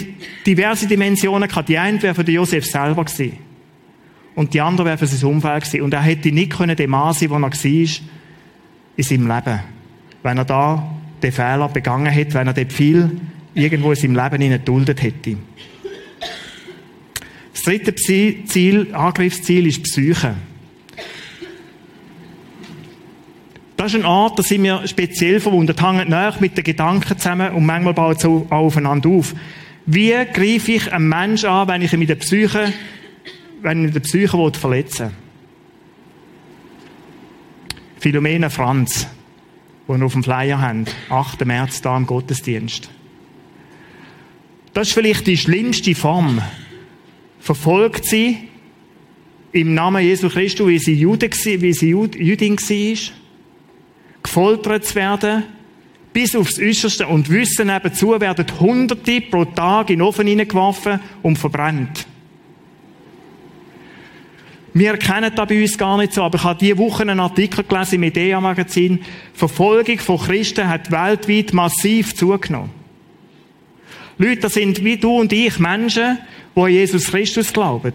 diverse 0.45 0.88
Dimensionen 0.88 1.49
gehabt. 1.49 1.67
Die 1.67 1.77
eine 1.77 2.01
wäre 2.01 2.15
für 2.15 2.29
Josef 2.29 2.65
selber 2.65 3.03
gewesen. 3.03 3.38
Und 4.35 4.53
die 4.53 4.62
andere 4.62 4.88
wäre 4.88 4.97
für 4.97 5.07
sein 5.07 5.29
Umfeld 5.29 5.65
gewesen. 5.65 5.81
Und 5.81 5.93
er 5.93 6.01
hätte 6.01 6.31
nicht 6.31 6.51
können 6.51 6.75
dem 6.75 6.91
Mann 6.91 7.13
sein, 7.13 7.29
wo 7.29 7.35
er 7.35 7.41
war, 7.41 7.51
in 7.51 9.03
seinem 9.03 9.27
Leben. 9.27 9.59
Wenn 10.23 10.38
er 10.38 10.45
da 10.45 10.89
den 11.21 11.31
Fehler 11.31 11.67
begangen 11.67 12.05
hätte, 12.05 12.35
wenn 12.35 12.47
er 12.47 12.53
den 12.53 12.69
viel 12.69 13.19
irgendwo 13.53 13.91
in 13.91 13.97
seinem 13.97 14.15
Leben 14.15 14.49
geduldet 14.49 15.01
hätte. 15.01 15.38
Das 17.60 17.65
dritte 17.65 17.93
Ziel, 17.93 18.95
Angriffsziel 18.95 19.67
ist 19.67 19.84
Psyche. 19.84 20.34
Das 23.76 23.93
ist 23.93 24.00
ein 24.00 24.06
Ort, 24.06 24.39
da 24.39 24.43
sind 24.43 24.63
wir 24.63 24.88
speziell 24.88 25.41
verwundet, 25.41 25.82
hängt 25.82 26.08
näher 26.08 26.34
mit 26.39 26.56
den 26.56 26.63
Gedanken 26.63 27.17
zusammen 27.17 27.52
und 27.52 27.65
manchmal 27.65 27.93
bauen 27.93 28.17
sie 28.17 28.28
auch 28.28 28.50
aufeinander 28.50 29.10
auf. 29.10 29.36
Wie 29.86 30.13
greife 30.32 30.72
ich 30.72 30.93
einen 30.93 31.10
Menschen 31.10 31.50
an, 31.50 31.67
wenn 31.67 31.82
ich 31.82 31.91
ihn 31.91 32.00
mit 32.00 32.08
der 32.08 32.15
Psyche, 32.15 32.72
wenn 33.62 33.86
ich 33.88 33.91
der 33.91 34.00
Psyche 34.00 34.52
verletzen 34.54 35.08
will? 35.08 35.15
Philomena 38.00 38.50
Franz, 38.50 39.06
die 39.86 39.98
wir 39.98 40.06
auf 40.06 40.13
dem 40.13 40.24
Flyer 40.24 40.62
haben, 40.62 40.86
8. 41.10 41.45
März 41.45 41.82
da 41.82 41.98
im 41.98 42.06
Gottesdienst. 42.06 42.89
Das 44.74 44.88
ist 44.88 44.93
vielleicht 44.93 45.28
die 45.28 45.36
schlimmste 45.36 45.93
Form. 45.93 46.41
Verfolgt 47.39 48.06
sie 48.06 48.38
im 49.52 49.73
Namen 49.73 50.04
Jesu 50.04 50.30
Christus, 50.30 50.67
wie 50.67 50.80
sie, 50.80 50.93
Jude, 50.93 51.30
wie 51.30 51.73
sie 51.73 51.89
Jüdin 51.89 52.58
war 52.58 53.19
gefoltert 54.21 54.86
zu 54.86 54.95
werden, 54.95 55.43
bis 56.13 56.36
aufs 56.36 56.60
Äußerste 56.60 57.08
und 57.08 57.30
wissen 57.30 57.67
nebenzu, 57.67 58.19
werden 58.19 58.45
Hunderte 58.60 59.21
pro 59.21 59.45
Tag 59.45 59.89
in 59.89 59.99
den 59.99 60.02
Ofen 60.02 60.28
hineingeworfen 60.28 60.99
und 61.21 61.38
verbrannt. 61.38 62.06
Wir 64.73 64.97
kennen 64.97 65.32
das 65.36 65.47
bei 65.47 65.62
uns 65.62 65.78
gar 65.78 65.97
nicht 65.97 66.13
so, 66.13 66.23
aber 66.23 66.38
ich 66.38 66.43
habe 66.43 66.60
diese 66.60 66.78
Woche 66.78 67.02
einen 67.02 67.19
Artikel 67.19 67.63
gelesen 67.63 67.95
im 67.95 68.04
Idea-Magazin. 68.04 68.99
Verfolgung 69.34 69.97
von 69.97 70.19
Christen 70.19 70.67
hat 70.67 70.91
weltweit 70.91 71.54
massiv 71.54 72.15
zugenommen. 72.15 72.69
Leute, 74.17 74.41
das 74.41 74.54
sind 74.54 74.84
wie 74.84 74.97
du 74.97 75.17
und 75.17 75.34
ich 75.34 75.60
Menschen, 75.60 76.19
die 76.60 76.65
an 76.65 76.72
Jesus 76.72 77.08
Christus 77.08 77.54
glauben. 77.54 77.93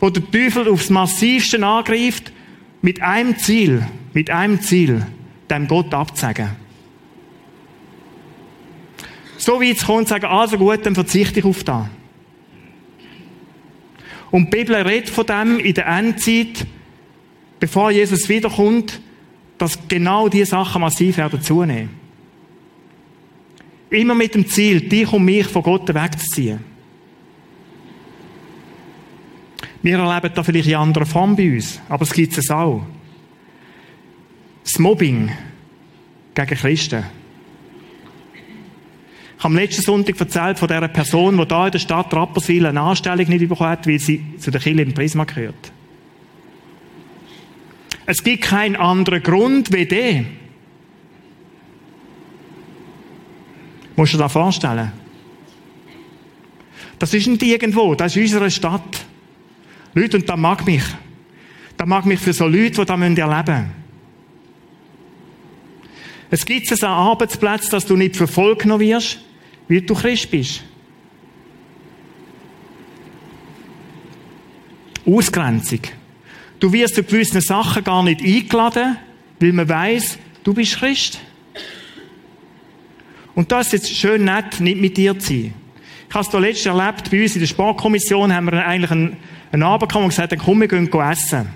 Wo 0.00 0.10
der 0.10 0.30
Teufel 0.30 0.68
aufs 0.68 0.90
Massivste 0.90 1.64
angreift 1.64 2.32
mit 2.80 3.00
einem 3.00 3.38
Ziel, 3.38 3.86
mit 4.12 4.30
einem 4.30 4.60
Ziel, 4.60 5.06
dem 5.50 5.68
Gott 5.68 5.94
abzusagen. 5.94 6.50
So 9.36 9.60
wie 9.60 9.70
es 9.70 9.84
kommt, 9.84 10.08
sagen, 10.08 10.26
also 10.26 10.56
gut, 10.56 10.86
dann 10.86 10.94
verzichte 10.94 11.40
ich 11.40 11.44
auf 11.44 11.64
das. 11.64 11.86
Und 14.30 14.46
die 14.46 14.56
Bibel 14.56 14.76
redet 14.76 15.10
von 15.10 15.26
dem 15.26 15.58
in 15.58 15.74
der 15.74 15.86
Endzeit, 15.86 16.66
bevor 17.60 17.90
Jesus 17.90 18.28
wiederkommt, 18.28 19.00
dass 19.58 19.78
genau 19.88 20.28
diese 20.28 20.46
Sachen 20.46 20.80
massiv 20.80 21.18
werden 21.18 21.42
zunehmen. 21.42 22.01
Immer 23.92 24.14
mit 24.14 24.34
dem 24.34 24.46
Ziel, 24.46 24.80
dich 24.80 25.12
und 25.12 25.26
mich 25.26 25.46
von 25.46 25.62
Gott 25.62 25.92
wegzuziehen. 25.92 26.60
Wir 29.82 29.98
erleben 29.98 30.32
da 30.34 30.42
vielleicht 30.42 30.68
in 30.68 30.76
anderer 30.76 31.04
Form 31.04 31.36
bei 31.36 31.52
uns, 31.52 31.78
aber 31.90 32.02
es 32.04 32.12
gibt 32.12 32.38
es 32.38 32.50
auch. 32.50 32.86
Das 34.64 34.78
Mobbing 34.78 35.30
gegen 36.34 36.56
Christen. 36.56 37.04
Ich 39.36 39.44
habe 39.44 39.54
am 39.54 39.56
letzten 39.56 39.82
Sonntag 39.82 40.18
erzählt 40.18 40.58
von 40.58 40.68
dieser 40.68 40.88
Person, 40.88 41.36
die 41.36 41.46
da 41.46 41.66
in 41.66 41.72
der 41.72 41.78
Stadt 41.78 42.14
Rapperswil 42.14 42.64
eine 42.64 42.80
Anstellung 42.80 43.28
nicht 43.28 43.46
bekommen 43.46 43.70
hat, 43.70 43.86
weil 43.86 43.98
sie 43.98 44.24
zu 44.38 44.50
der 44.50 44.60
Kirche 44.62 44.80
im 44.80 44.94
Prisma 44.94 45.24
gehört. 45.24 45.70
Es 48.06 48.24
gibt 48.24 48.44
keinen 48.44 48.76
anderen 48.76 49.22
Grund 49.22 49.70
wie 49.70 49.84
den. 49.84 50.41
Musst 53.96 54.12
du 54.12 54.16
dir 54.16 54.24
das 54.24 54.32
vorstellen? 54.32 54.92
Das 56.98 57.12
ist 57.14 57.26
nicht 57.26 57.42
irgendwo, 57.42 57.94
das 57.94 58.16
ist 58.16 58.22
unsere 58.22 58.50
Stadt. 58.50 59.04
Leute, 59.94 60.16
und 60.16 60.28
das 60.28 60.36
mag 60.36 60.64
mich. 60.64 60.84
Das 61.76 61.86
mag 61.86 62.06
mich 62.06 62.20
für 62.20 62.32
so 62.32 62.46
Leute, 62.46 62.70
die 62.70 62.84
das 62.84 62.88
erleben 62.88 63.18
müssen. 63.18 63.82
Es 66.30 66.46
gibt 66.46 66.70
es 66.70 66.82
an 66.82 66.90
Arbeitsplätzen, 66.92 67.70
dass 67.70 67.84
du 67.84 67.94
nicht 67.96 68.16
verfolgt 68.16 68.66
wirst, 68.66 69.18
weil 69.68 69.82
du 69.82 69.94
Christ 69.94 70.30
bist. 70.30 70.62
Ausgrenzung. 75.04 75.80
Du 76.58 76.72
wirst 76.72 76.94
zu 76.94 77.02
gewissen 77.02 77.40
Sachen 77.40 77.84
gar 77.84 78.02
nicht 78.02 78.22
eingeladen, 78.22 78.96
weil 79.40 79.52
man 79.52 79.68
weiß, 79.68 80.18
du 80.44 80.54
bist 80.54 80.76
Christ. 80.76 81.18
Und 83.34 83.50
das 83.50 83.66
ist 83.68 83.72
jetzt 83.72 83.96
schön 83.96 84.24
nett, 84.24 84.60
nicht 84.60 84.80
mit 84.80 84.96
dir 84.96 85.18
zu 85.18 85.28
sein. 85.28 85.54
Ich 86.08 86.14
habe 86.14 86.26
es 86.26 86.32
letztens 86.32 86.66
erlebt, 86.66 87.10
bei 87.10 87.22
uns 87.22 87.34
in 87.34 87.40
der 87.40 87.46
Sportkommission 87.46 88.34
haben 88.34 88.46
wir 88.46 88.66
eigentlich 88.66 88.90
einen 88.90 89.16
ein 89.52 89.62
Abend 89.62 89.92
kam 89.92 90.02
und 90.02 90.08
gesagt, 90.08 90.32
dann 90.32 90.38
komm, 90.38 90.60
wir 90.60 90.68
gehen 90.68 90.90
essen. 90.92 91.48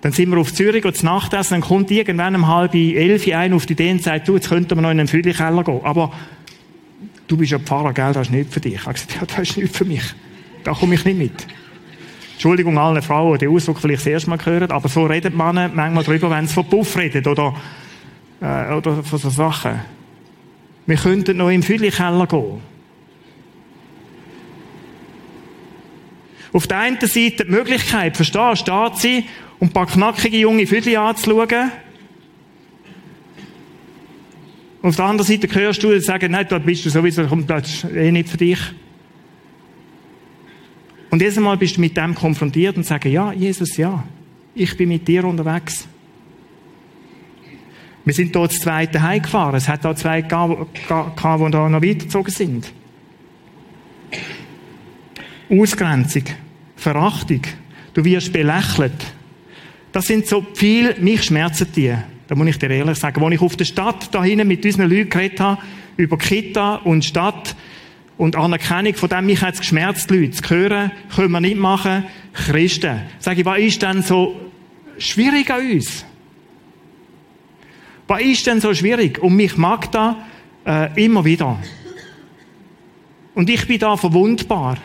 Dann 0.00 0.12
sind 0.12 0.30
wir 0.30 0.38
auf 0.38 0.52
Zürich 0.52 0.84
und 0.84 1.02
Nacht 1.04 1.32
essen, 1.34 1.54
dann 1.54 1.60
kommt 1.60 1.90
irgendwann 1.90 2.34
um 2.34 2.48
halb 2.48 2.74
elf 2.74 3.28
ein 3.28 3.52
auf 3.52 3.66
die 3.66 3.74
Idee 3.74 3.92
und 3.92 4.02
sagt, 4.02 4.26
du, 4.26 4.34
jetzt 4.34 4.48
könnten 4.48 4.76
wir 4.76 4.82
noch 4.82 4.90
in 4.90 4.98
einen 4.98 5.08
Füllikeller 5.08 5.62
gehen. 5.62 5.80
Aber 5.84 6.12
du 7.28 7.36
bist 7.36 7.52
ja 7.52 7.58
Pfarrer, 7.58 7.92
gell, 7.92 8.12
das 8.12 8.28
ist 8.28 8.32
nicht 8.32 8.52
für 8.52 8.58
dich. 8.58 8.74
Ich 8.74 8.80
habe 8.80 8.94
gesagt, 8.94 9.14
ja, 9.14 9.26
das 9.26 9.50
ist 9.50 9.56
nicht 9.58 9.76
für 9.76 9.84
mich. 9.84 10.02
Da 10.64 10.72
komme 10.72 10.94
ich 10.94 11.04
nicht 11.04 11.18
mit. 11.18 11.46
Entschuldigung 12.32 12.76
allen 12.78 13.02
Frauen, 13.02 13.38
die 13.38 13.44
den 13.44 13.54
Ausdruck 13.54 13.78
vielleicht 13.78 14.00
das 14.00 14.06
erste 14.06 14.30
Mal 14.30 14.44
hören, 14.44 14.70
aber 14.72 14.88
so 14.88 15.04
redet 15.04 15.36
man 15.36 15.54
manchmal 15.74 16.02
drüber, 16.02 16.30
wenn 16.30 16.46
es 16.46 16.52
von 16.52 16.64
Puff 16.68 16.96
redet 16.96 17.26
oder, 17.28 17.54
äh, 18.42 18.74
oder 18.74 19.02
von 19.02 19.18
so 19.18 19.30
Sachen. 19.30 19.80
Wir 20.86 20.96
könnten 20.96 21.36
noch 21.36 21.48
im 21.48 21.62
Füllikeller 21.62 22.26
gehen. 22.26 22.60
Auf 26.52 26.66
der 26.66 26.78
einen 26.78 27.00
Seite 27.00 27.44
die 27.44 27.50
Möglichkeit, 27.50 28.16
verstehst 28.16 28.62
du, 28.62 28.72
da 28.72 28.92
zu 28.92 29.00
sein 29.00 29.24
und 29.58 29.68
ein 29.68 29.72
paar 29.72 29.86
knackige 29.86 30.36
junge 30.36 30.66
Viertel 30.66 30.96
anzuschauen. 30.96 31.70
Und 34.82 34.88
auf 34.88 34.96
der 34.96 35.04
anderen 35.04 35.30
Seite 35.30 35.48
hörst 35.54 35.82
du 35.82 35.98
sagen, 36.00 36.32
nein, 36.32 36.46
dort 36.48 36.66
bist 36.66 36.84
du 36.84 36.90
sowieso, 36.90 37.24
das 37.24 37.84
ist 37.84 37.84
eh 37.84 38.10
nicht 38.10 38.28
für 38.28 38.36
dich. 38.36 38.58
Und 41.10 41.22
jedes 41.22 41.38
Mal 41.38 41.56
bist 41.56 41.76
du 41.76 41.80
mit 41.80 41.96
dem 41.96 42.14
konfrontiert 42.14 42.76
und 42.76 42.84
sagst, 42.84 43.06
ja, 43.06 43.32
Jesus, 43.32 43.76
ja, 43.76 44.02
ich 44.54 44.76
bin 44.76 44.88
mit 44.88 45.06
dir 45.06 45.24
unterwegs. 45.24 45.86
Wir 48.04 48.14
sind 48.14 48.34
dort 48.34 48.50
das 48.50 48.60
zweite 48.60 49.02
heimgefahren. 49.02 49.54
Es 49.54 49.68
hat 49.68 49.84
da 49.84 49.94
zwei 49.94 50.22
gehabt, 50.22 50.76
die 50.76 50.88
da 50.88 51.68
noch 51.68 51.82
weitergezogen 51.82 52.32
sind. 52.32 52.72
Ausgrenzung, 55.50 56.24
Verachtung, 56.76 57.42
du 57.94 58.04
wirst 58.04 58.32
belächelt. 58.32 58.92
Das 59.92 60.06
sind 60.06 60.26
so 60.26 60.44
viel, 60.54 60.96
mich 60.98 61.24
schmerzen 61.24 61.68
die. 61.76 61.94
Da 62.26 62.34
muss 62.34 62.48
ich 62.48 62.58
dir 62.58 62.70
ehrlich 62.70 62.98
sagen. 62.98 63.22
Als 63.22 63.34
ich 63.34 63.40
auf 63.40 63.56
der 63.56 63.66
Stadt 63.66 64.08
da 64.12 64.24
hinten 64.24 64.48
mit 64.48 64.64
unseren 64.64 64.90
Leuten 64.90 65.10
geredet 65.10 65.40
habe, 65.40 65.60
über 65.96 66.16
Kita 66.16 66.76
und 66.76 67.04
Stadt, 67.04 67.54
und 68.18 68.36
Anerkennung 68.36 68.94
von 68.94 69.08
dem, 69.08 69.26
mich 69.26 69.40
hat 69.42 69.54
es 69.54 69.60
geschmerzt, 69.60 70.10
Leute, 70.10 70.30
zu 70.30 70.48
hören, 70.48 70.92
können 71.14 71.32
wir 71.32 71.40
nicht 71.40 71.56
machen, 71.56 72.04
Christen. 72.32 73.00
Sag 73.18 73.36
ich, 73.38 73.44
was 73.44 73.58
ist 73.58 73.82
denn 73.82 74.02
so 74.02 74.38
schwierig 74.98 75.50
an 75.50 75.70
uns? 75.72 76.04
Was 78.12 78.20
ist 78.20 78.46
denn 78.46 78.60
so 78.60 78.74
schwierig? 78.74 79.22
Und 79.22 79.36
mich 79.36 79.56
mag 79.56 79.90
da 79.90 80.18
äh, 80.66 81.02
immer 81.02 81.24
wieder. 81.24 81.58
Und 83.34 83.48
ich 83.48 83.66
bin 83.66 83.78
da 83.78 83.96
verwundbar. 83.96 84.76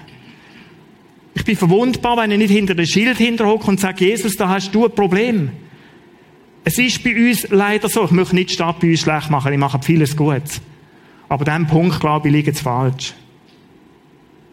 Ich 1.34 1.44
bin 1.44 1.58
verwundbar, 1.58 2.16
wenn 2.16 2.32
ich 2.32 2.38
nicht 2.38 2.52
hinter 2.52 2.74
dem 2.74 2.86
Schild 2.86 3.18
hinterhocke 3.18 3.68
und 3.68 3.82
sage, 3.82 4.06
Jesus, 4.06 4.38
da 4.38 4.48
hast 4.48 4.74
du 4.74 4.86
ein 4.86 4.96
Problem. 4.96 5.50
Es 6.64 6.78
ist 6.78 7.04
bei 7.04 7.30
uns 7.30 7.46
leider 7.50 7.90
so, 7.90 8.06
ich 8.06 8.12
möchte 8.12 8.34
nicht 8.34 8.52
die 8.52 8.54
Stadt 8.54 8.80
bei 8.80 8.92
uns 8.92 9.02
schlecht 9.02 9.30
machen, 9.30 9.52
ich 9.52 9.60
mache 9.60 9.82
vieles 9.82 10.16
gut. 10.16 10.62
Aber 11.28 11.46
an 11.52 11.64
diesem 11.64 11.68
Punkt, 11.68 12.00
glaube 12.00 12.30
ich, 12.30 12.34
liegt 12.34 12.48
es 12.48 12.62
falsch. 12.62 13.14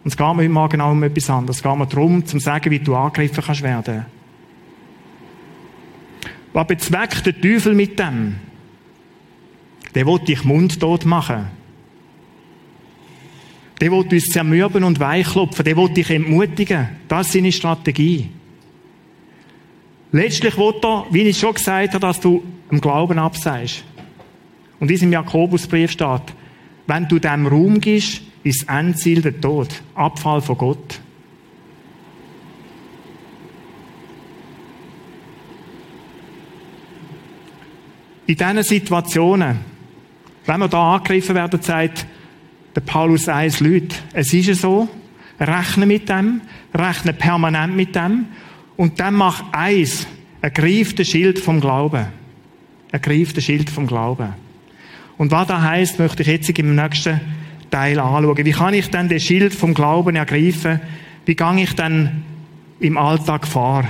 Und 0.03 0.11
es 0.11 0.17
geht 0.17 0.27
mir 0.27 0.43
heute 0.43 0.49
Morgen 0.49 0.81
auch 0.81 0.91
um 0.91 1.03
etwas 1.05 1.31
anderes. 1.31 1.59
Es 1.59 1.63
geht 1.63 1.77
mir 1.77 1.87
darum, 1.87 2.27
zu 2.27 2.41
sagen, 2.41 2.73
wie 2.73 2.81
du 2.81 2.97
angegriffen 2.97 3.45
kannst 3.47 3.63
werden. 3.63 4.05
Was 6.53 6.67
bezweckt 6.67 7.25
der 7.25 7.41
Teufel 7.41 7.73
mit 7.73 7.97
dem? 8.01 8.35
Der 9.95 10.07
will 10.07 10.19
dich 10.19 10.45
mundtot 10.45 11.05
machen. 11.05 11.47
Der 13.81 13.91
will 13.91 14.07
uns 14.11 14.25
zermürben 14.27 14.85
und 14.85 15.01
weichklopfen. 15.01 15.65
Der 15.65 15.77
will 15.77 15.89
dich 15.89 16.11
entmutigen. 16.11 16.89
Das 17.09 17.27
ist 17.27 17.33
seine 17.35 17.53
Strategie. 17.53 18.31
Letztlich 20.13 20.57
will 20.57 20.75
er, 20.83 21.07
wie 21.11 21.23
ich 21.23 21.39
schon 21.39 21.55
gesagt 21.55 21.89
habe, 21.89 22.01
dass 22.01 22.21
du 22.21 22.43
im 22.71 22.81
Glauben 22.81 23.19
abseist. 23.19 23.85
Und 24.79 24.83
in 24.83 24.89
diesem 24.89 25.13
Jakobusbrief 25.13 25.91
steht, 25.91 26.23
wenn 26.87 27.09
du 27.09 27.19
dem 27.19 27.47
Raum 27.47 27.81
gibst, 27.81 28.23
ist 28.43 28.63
das 28.63 28.77
Endziel 28.77 29.23
der 29.23 29.41
Tod, 29.41 29.69
Abfall 29.95 30.41
von 30.41 30.59
Gott. 30.59 31.01
In 38.27 38.37
diesen 38.37 38.63
Situationen, 38.63 39.74
wenn 40.47 40.61
wir 40.61 40.69
da 40.69 40.95
angegriffen 40.95 41.35
werden, 41.35 41.61
sagt 41.63 42.07
der 42.75 42.81
Paulus 42.81 43.29
eins 43.29 43.61
Leute, 43.61 43.97
es 44.13 44.33
ist 44.33 44.61
so, 44.61 44.89
rechne 45.41 45.87
mit 45.87 46.09
dem, 46.09 46.41
rechne 46.75 47.13
permanent 47.13 47.77
mit 47.77 47.95
dem 47.95 48.27
und 48.77 49.01
dann 49.01 49.15
mach 49.15 49.53
eins, 49.53 50.07
ergreif 50.41 50.95
den 50.95 51.05
Schild 51.05 51.39
vom 51.39 51.61
Glauben. 51.61 52.07
Ergreif 52.93 53.33
den 53.33 53.43
Schild 53.43 53.71
vom 53.71 53.87
Glauben. 53.87 54.35
Und 55.17 55.31
was 55.31 55.47
das 55.47 55.63
heisst, 55.63 55.99
möchte 55.99 56.23
ich 56.23 56.29
jetzt 56.29 56.51
im 56.51 56.75
nächsten 56.75 57.21
Teil 57.71 57.99
anschauen. 57.99 58.45
Wie 58.45 58.53
kann 58.53 58.75
ich 58.75 58.91
denn 58.91 59.09
den 59.09 59.21
Schild 59.21 59.55
vom 59.55 59.75
Glauben 59.75 60.17
ergreifen? 60.17 60.81
Wie 61.25 61.35
gehe 61.35 61.63
ich 61.63 61.75
dann 61.75 62.23
im 62.81 62.99
Alltag 62.99 63.47
vor? 63.47 63.85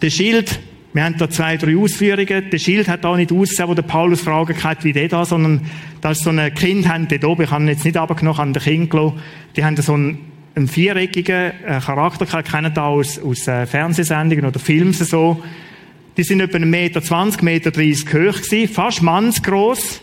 Der 0.00 0.10
Schild, 0.10 0.60
wir 0.92 1.04
haben 1.04 1.16
da 1.18 1.30
zwei, 1.30 1.56
drei 1.56 1.76
Ausführungen. 1.76 2.50
Der 2.50 2.58
Schild 2.58 2.88
hat 2.88 3.06
auch 3.06 3.16
nicht 3.16 3.30
ausgesehen, 3.30 3.68
wo 3.68 3.74
der 3.74 3.82
Paulus 3.82 4.22
fragen 4.22 4.60
hat, 4.62 4.82
wie 4.82 4.92
der 4.92 5.08
da, 5.08 5.24
sondern 5.24 5.62
da 6.00 6.10
ist 6.10 6.24
so 6.24 6.30
ein 6.30 6.54
Kind, 6.54 6.88
haben 6.88 7.06
die 7.06 7.24
oben, 7.24 7.44
ich 7.44 7.50
habe 7.50 7.62
ihn 7.62 7.68
jetzt 7.68 7.84
nicht 7.84 7.96
abgenommen, 7.96 8.40
an 8.40 8.52
den 8.52 8.62
Kind 8.62 8.90
gelassen. 8.90 9.20
Die 9.54 9.64
haben 9.64 9.76
so 9.76 9.94
einen, 9.94 10.18
einen 10.56 10.66
viereckigen 10.66 11.52
äh, 11.64 11.80
Charakter, 11.80 12.24
ich 12.24 12.50
kenne 12.50 12.72
da 12.72 12.86
aus, 12.86 13.20
aus 13.22 13.46
äh, 13.46 13.66
Fernsehsendungen 13.66 14.46
oder 14.46 14.58
Filmen 14.58 14.92
so. 14.92 15.40
Die 16.16 16.24
sind 16.24 16.40
etwa 16.40 16.58
1,20 16.58 16.66
Meter, 16.66 17.02
20 17.02 17.42
Meter 17.42 17.70
30 17.70 18.06
hoch 18.06 18.42
gewesen, 18.42 18.68
fast 18.72 19.02
mannsgroß, 19.02 20.02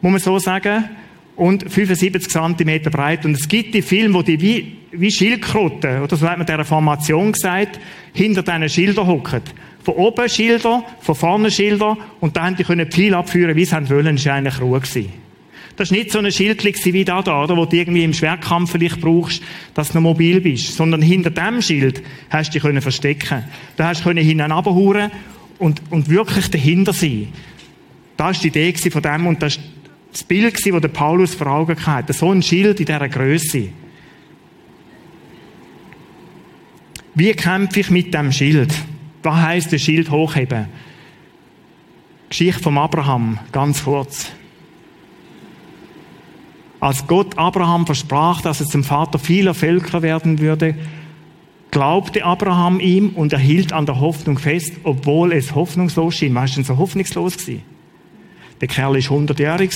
muss 0.00 0.12
man 0.12 0.20
so 0.20 0.38
sagen, 0.38 0.84
und 1.38 1.72
75 1.72 2.28
Zentimeter 2.28 2.90
breit. 2.90 3.24
Und 3.24 3.34
es 3.36 3.46
gibt 3.46 3.72
die 3.72 3.80
Filme, 3.80 4.12
wo 4.12 4.22
die 4.22 4.40
wie, 4.40 4.76
wie 4.90 5.10
Schildkröten, 5.10 6.02
oder 6.02 6.16
so 6.16 6.28
hat 6.28 6.36
man 6.36 6.46
dieser 6.46 6.64
Formation 6.64 7.30
gesagt, 7.30 7.78
hinter 8.12 8.42
diesen 8.42 8.68
Schildern 8.68 9.06
hocken. 9.06 9.42
Von 9.84 9.94
oben 9.94 10.28
Schilder, 10.28 10.82
von 11.00 11.14
vorne 11.14 11.50
Schilder, 11.52 11.96
und 12.20 12.36
dann 12.36 12.56
die 12.56 12.64
können 12.64 12.90
viel 12.90 13.14
abführen, 13.14 13.54
wie 13.54 13.64
sie 13.64 13.72
haben 13.72 13.88
wollen, 13.88 14.16
das 14.16 14.26
war 14.26 14.34
eigentlich 14.34 14.60
Ruhe 14.60 14.80
gewesen. 14.80 15.12
Das 15.76 15.92
war 15.92 15.98
nicht 15.98 16.10
so 16.10 16.18
ein 16.18 16.32
Schild 16.32 16.64
wie 16.64 17.04
da, 17.04 17.22
da, 17.22 17.44
oder, 17.44 17.56
wo 17.56 17.66
du 17.66 17.76
irgendwie 17.76 18.02
im 18.02 18.12
Schwerkampf 18.12 18.72
vielleicht 18.72 19.00
brauchst, 19.00 19.40
dass 19.74 19.90
du 19.90 19.98
noch 19.98 20.02
mobil 20.02 20.40
bist, 20.40 20.74
sondern 20.74 21.00
hinter 21.02 21.30
dem 21.30 21.62
Schild 21.62 22.02
hast 22.30 22.48
du 22.48 22.52
dich 22.54 22.62
können 22.62 22.82
verstecken. 22.82 23.44
Da 23.76 23.86
hast 23.86 24.04
du 24.04 24.10
hinten 24.10 24.50
runterhauen 24.50 25.12
und, 25.60 25.82
und 25.90 26.10
wirklich 26.10 26.50
dahinter 26.50 26.92
sein. 26.92 27.28
Das 28.16 28.26
war 28.26 28.42
die 28.42 28.48
Idee 28.48 28.90
von 28.90 29.02
dem 29.02 29.28
und 29.28 29.40
das 29.40 29.60
das 30.18 30.24
Bild, 30.24 30.54
das 30.54 30.80
der 30.80 30.88
Paulus 30.88 31.34
vor 31.34 31.46
Augen 31.46 31.86
hatte. 31.86 32.12
So 32.12 32.32
ein 32.32 32.42
Schild 32.42 32.80
in 32.80 32.86
dieser 32.86 33.08
Größe. 33.08 33.68
Wie 37.14 37.32
kämpfe 37.32 37.80
ich 37.80 37.90
mit 37.90 38.12
dem 38.12 38.32
Schild? 38.32 38.72
Was 39.22 39.36
heisst 39.36 39.72
das 39.72 39.82
Schild 39.82 40.10
hochheben? 40.10 40.66
Geschichte 42.28 42.62
vom 42.62 42.78
Abraham, 42.78 43.38
ganz 43.52 43.84
kurz. 43.84 44.30
Als 46.80 47.06
Gott 47.06 47.36
Abraham 47.38 47.86
versprach, 47.86 48.40
dass 48.40 48.60
er 48.60 48.66
zum 48.66 48.84
Vater 48.84 49.18
vieler 49.18 49.54
Völker 49.54 50.02
werden 50.02 50.38
würde, 50.38 50.74
glaubte 51.70 52.24
Abraham 52.24 52.80
ihm 52.80 53.10
und 53.10 53.32
er 53.32 53.38
hielt 53.38 53.72
an 53.72 53.86
der 53.86 54.00
Hoffnung 54.00 54.38
fest, 54.38 54.74
obwohl 54.84 55.32
es 55.32 55.54
hoffnungslos 55.54 56.16
schien. 56.16 56.34
Was 56.34 56.50
ist 56.50 56.56
denn 56.56 56.64
so 56.64 56.76
hoffnungslos 56.76 57.36
gewesen? 57.36 57.77
Der 58.60 58.68
Kerl 58.68 58.96
ist 58.96 59.08
100-jährig 59.08 59.70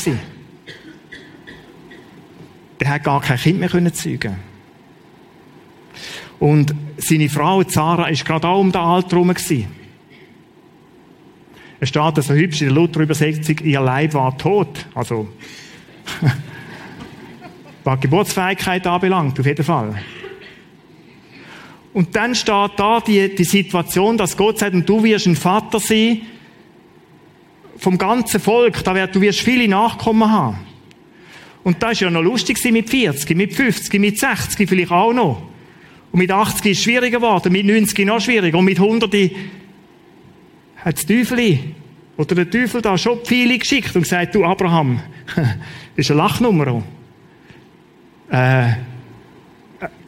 Der 2.81 2.89
hat 2.89 3.05
gar 3.05 3.21
kein 3.21 3.39
Kind 3.39 3.61
mehr 3.61 3.93
zeugen 3.93 4.37
Und 6.41 6.75
seine 6.99 7.29
Frau 7.29 7.63
Zara 7.65 8.09
ist 8.09 8.25
gerade 8.25 8.49
auch 8.49 8.61
um 8.61 8.73
den 8.73 8.81
Alter 8.81 9.17
herum 9.17 9.31
Es 9.31 9.45
steht 11.89 12.17
so 12.17 12.35
hübsch 12.35 12.63
in 12.63 12.69
der 12.69 12.77
Luther-Übersetzung, 12.77 13.59
ihr 13.65 13.81
Leib 13.81 14.15
war 14.15 14.39
tot. 14.39 14.87
Also, 14.95 15.29
was 17.85 18.01
Geburtsfähigkeit 18.01 18.87
anbelangt, 18.87 19.39
auf 19.39 19.47
jeden 19.47 19.65
Fall. 19.65 19.95
Und 21.93 22.17
dann 22.17 22.35
steht 22.35 22.73
da 22.77 23.01
die, 23.01 23.35
die 23.35 23.45
Situation, 23.45 24.17
dass 24.17 24.37
Gott 24.37 24.59
sagt, 24.59 24.75
und 24.75 24.89
du 24.89 25.03
wirst 25.03 25.27
ein 25.27 25.37
Vater 25.37 25.79
sein, 25.79 26.23
vom 27.83 27.99
ganzen 27.99 28.39
Volk, 28.39 28.85
da 28.85 28.95
wird, 28.95 29.13
du 29.13 29.21
wirst 29.21 29.41
viele 29.41 29.67
Nachkommen 29.67 30.31
haben. 30.31 30.57
Und 31.65 31.83
das 31.83 31.93
ist 31.93 32.01
ja 32.01 32.11
noch 32.11 32.23
lustig 32.23 32.63
mit 32.71 32.89
40, 32.89 33.37
mit 33.37 33.53
50, 33.53 34.01
mit 34.01 34.21
60 34.21 34.69
vielleicht 34.69 34.93
auch 34.93 35.13
noch. 35.13 35.43
Und 36.13 36.21
mit 36.21 36.31
80 36.31 36.65
ist 36.67 36.79
es 36.79 36.85
schwieriger 36.85 37.19
geworden, 37.19 37.53
mit 37.53 37.67
90 37.67 38.07
noch 38.07 38.21
schwieriger. 38.21 38.57
Und 38.59 38.67
mit 38.67 38.79
100 38.79 39.13
hat 40.77 40.97
das 40.97 41.07
Teufel 41.07 41.59
oder 42.17 42.35
der 42.37 42.51
Teufel 42.51 42.83
da 42.83 42.97
schon 42.97 43.19
viele 43.25 43.59
geschickt 43.59 43.97
und 43.97 44.03
gesagt, 44.03 44.33
du 44.37 44.45
Abraham, 44.45 45.01
das 45.35 45.47
ist 45.97 46.11
eine 46.13 46.19
Lachnummer. 46.19 46.85
Äh, 48.31 48.75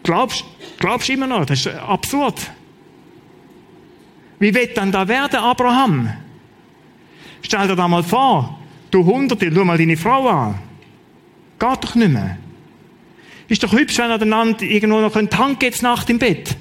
glaubst, 0.04 0.44
glaubst 0.78 1.10
immer 1.10 1.26
noch, 1.26 1.44
das 1.44 1.66
ist 1.66 1.74
absurd. 1.74 2.40
Wie 4.38 4.54
wird 4.54 4.76
dann 4.76 4.92
da 4.92 5.08
werden, 5.08 5.40
Abraham? 5.40 6.23
Stell 7.44 7.68
dir 7.68 7.76
da 7.76 7.86
mal 7.86 8.02
vor, 8.02 8.58
du 8.90 9.04
Hunderte, 9.04 9.52
schau 9.54 9.64
mal 9.66 9.76
deine 9.76 9.98
Frau 9.98 10.28
an. 10.28 10.58
Geht 11.58 11.84
doch 11.84 11.94
nicht 11.94 12.10
mehr. 12.10 12.38
Ist 13.48 13.62
doch 13.62 13.72
hübsch, 13.72 13.98
wenn 13.98 14.10
ihr 14.10 14.22
einander 14.22 14.62
irgendwo 14.62 15.00
noch 15.00 15.14
einen 15.14 15.28
Tank 15.28 15.62
jetzt 15.62 15.82
Nacht 15.82 16.08
im 16.08 16.18
Bett. 16.18 16.56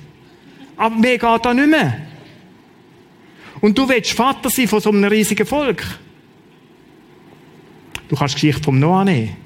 Aber 0.75 0.95
mehr 0.95 1.17
geht 1.17 1.45
da 1.45 1.53
nicht 1.53 1.69
mehr. 1.69 2.01
Und 3.61 3.77
du 3.77 3.87
willst 3.87 4.11
Vater 4.11 4.49
sein 4.49 4.67
von 4.67 4.81
so 4.81 4.89
einem 4.89 5.05
riesigen 5.05 5.47
Volk. 5.47 5.85
Du 8.09 8.17
kannst 8.17 8.35
die 8.35 8.41
Geschichte 8.41 8.63
vom 8.63 8.77
Noah 8.77 9.05
nehmen. 9.05 9.37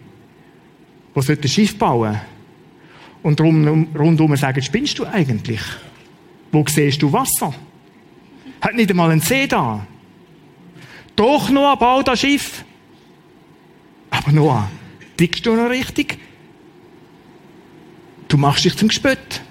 Wo 1.13 1.21
sollte 1.21 1.43
ein 1.43 1.49
Schiff 1.49 1.77
bauen? 1.77 2.19
Und 3.21 3.39
rundum 3.39 4.35
sagen, 4.37 4.61
spinnst 4.63 4.97
du 4.97 5.05
eigentlich? 5.05 5.61
Wo 6.51 6.65
siehst 6.67 6.99
du 7.03 7.13
Wasser? 7.13 7.53
Hat 8.59 8.73
nicht 8.73 8.89
einmal 8.89 9.11
einen 9.11 9.21
See 9.21 9.45
da. 9.45 9.85
Doch, 11.17 11.49
Noah, 11.49 11.75
bau 11.75 12.03
das 12.03 12.21
Schiff. 12.21 12.63
Aber 14.11 14.31
Noah, 14.31 14.69
tickst 15.17 15.45
du 15.45 15.55
noch 15.55 15.69
richtig? 15.69 16.17
Du 18.27 18.37
machst 18.37 18.63
dich 18.63 18.77
zum 18.77 18.87
Gespött. 18.87 19.41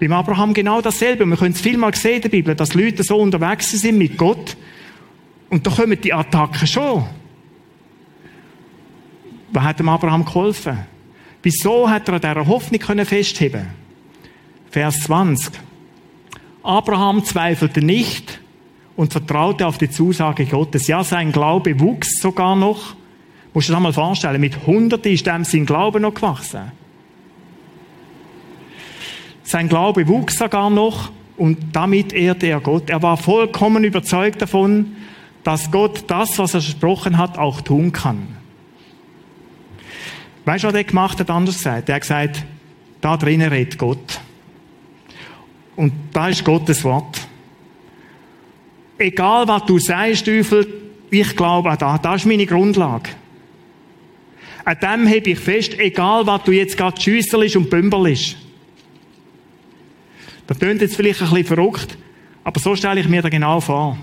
Beim 0.00 0.12
Abraham 0.12 0.54
genau 0.54 0.80
dasselbe. 0.80 1.26
Wir 1.26 1.36
können 1.36 1.54
es 1.54 1.60
vielmal 1.60 1.94
sehen 1.94 2.16
in 2.16 2.22
der 2.22 2.28
Bibel, 2.28 2.54
dass 2.54 2.74
Leute 2.74 3.02
so 3.02 3.16
unterwegs 3.18 3.70
sind 3.72 3.98
mit 3.98 4.16
Gott. 4.16 4.56
Und 5.50 5.66
da 5.66 5.70
kommen 5.70 6.00
die 6.00 6.12
Attacken 6.12 6.66
schon. 6.66 7.06
Was 9.52 9.62
hat 9.64 9.80
dem 9.80 9.88
Abraham 9.88 10.24
geholfen? 10.24 10.78
Wieso 11.42 11.90
hat 11.90 12.08
er 12.08 12.14
an 12.14 12.20
dieser 12.20 12.46
Hoffnung 12.46 13.04
festheben 13.04 13.66
Vers 14.70 15.00
20. 15.00 15.52
Abraham 16.62 17.24
zweifelte 17.24 17.82
nicht 17.82 18.33
und 18.96 19.12
vertraute 19.12 19.66
auf 19.66 19.78
die 19.78 19.90
Zusage 19.90 20.46
Gottes. 20.46 20.86
Ja, 20.86 21.02
sein 21.04 21.32
Glaube 21.32 21.78
wuchs 21.80 22.20
sogar 22.20 22.56
noch. 22.56 22.94
Musst 23.52 23.68
du 23.68 23.72
dir 23.72 23.76
das 23.76 23.82
mal 23.82 23.92
vorstellen, 23.92 24.40
mit 24.40 24.66
Hunderten 24.66 25.12
ist 25.12 25.26
dem 25.26 25.44
sein 25.44 25.66
Glaube 25.66 26.00
noch 26.00 26.14
gewachsen. 26.14 26.72
Sein 29.42 29.68
Glaube 29.68 30.08
wuchs 30.08 30.38
sogar 30.38 30.70
noch 30.70 31.10
und 31.36 31.58
damit 31.72 32.12
ehrte 32.12 32.46
er 32.46 32.60
Gott. 32.60 32.90
Er 32.90 33.02
war 33.02 33.16
vollkommen 33.16 33.84
überzeugt 33.84 34.42
davon, 34.42 34.96
dass 35.42 35.70
Gott 35.70 36.04
das, 36.06 36.38
was 36.38 36.54
er 36.54 36.62
versprochen 36.62 37.18
hat, 37.18 37.36
auch 37.38 37.60
tun 37.60 37.92
kann. 37.92 38.26
Weißt 40.44 40.64
du, 40.64 40.68
was 40.68 40.74
er 40.74 40.84
gemacht 40.84 41.20
hat, 41.20 41.30
anders 41.30 41.56
gesagt? 41.56 41.88
Er 41.88 41.96
hat 41.96 42.02
gesagt, 42.02 42.44
da 43.00 43.16
drinnen 43.16 43.48
redet 43.48 43.78
Gott. 43.78 44.20
Und 45.76 45.92
da 46.12 46.28
ist 46.28 46.44
Gottes 46.44 46.84
Wort. 46.84 47.26
Egal, 48.98 49.48
was 49.48 49.64
du 49.66 49.78
sagst, 49.78 50.24
Teufel, 50.26 50.66
ich 51.10 51.36
glaube 51.36 51.70
an 51.70 51.78
das. 51.78 52.00
Das 52.00 52.16
ist 52.16 52.26
meine 52.26 52.46
Grundlage. 52.46 53.10
An 54.64 54.78
dem 54.80 55.08
habe 55.08 55.30
ich 55.30 55.38
fest, 55.38 55.78
egal, 55.78 56.26
was 56.26 56.42
du 56.44 56.52
jetzt 56.52 56.76
gerade 56.76 57.00
schüsselst 57.00 57.56
und 57.56 57.68
bümperlisch. 57.68 58.36
Das 60.46 60.58
klingt 60.58 60.80
jetzt 60.80 60.96
vielleicht 60.96 61.20
ein 61.20 61.28
bisschen 61.28 61.46
verrückt, 61.46 61.98
aber 62.44 62.60
so 62.60 62.74
stelle 62.76 63.00
ich 63.00 63.08
mir 63.08 63.22
das 63.22 63.30
genau 63.30 63.60
vor. 63.60 63.98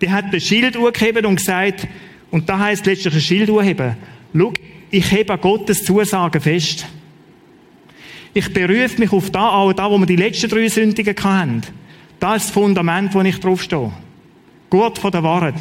Die 0.00 0.10
hat 0.10 0.32
das 0.32 0.44
Schild 0.44 0.78
hochgehoben 0.78 1.26
und 1.26 1.36
gesagt, 1.36 1.86
und 2.30 2.48
da 2.48 2.58
heißt 2.58 2.86
letztlich 2.86 3.14
ein 3.14 3.20
Schild 3.20 3.50
hochheben. 3.50 3.96
Schau, 4.34 4.52
ich 4.90 5.10
hebe 5.10 5.32
an 5.32 5.40
Gottes 5.40 5.84
Zusagen 5.84 6.40
fest. 6.40 6.86
Ich 8.32 8.52
berufe 8.52 8.98
mich 8.98 9.12
auf 9.12 9.30
da, 9.30 9.48
auch 9.50 9.72
da, 9.72 9.90
wo 9.90 9.98
wir 9.98 10.06
die 10.06 10.16
letzten 10.16 10.48
drei 10.48 10.68
Sündigen 10.68 11.16
hatten. 11.22 11.62
Das 12.20 12.36
ist 12.36 12.48
das 12.48 12.50
Fundament, 12.50 13.14
wo 13.14 13.22
ich 13.22 13.40
draufstehe. 13.40 13.90
Gut 14.68 14.98
von 14.98 15.10
der 15.10 15.22
Wahrheit. 15.22 15.54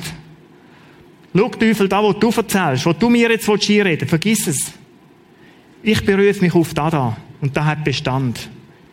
Schau, 1.36 1.48
Teufel, 1.50 1.88
da, 1.88 2.04
wo 2.04 2.12
du 2.12 2.30
erzählst, 2.30 2.86
wo 2.86 2.94
du 2.94 3.10
mir 3.10 3.30
jetzt 3.32 3.48
willst, 3.48 4.10
vergiss 4.10 4.48
es. 4.48 4.74
Ich 5.82 6.06
berufe 6.06 6.42
mich 6.42 6.54
auf 6.54 6.74
da 6.74 6.90
da. 6.90 7.18
Und 7.40 7.56
da 7.56 7.66
hat 7.66 7.86
Bestand. 7.86 8.50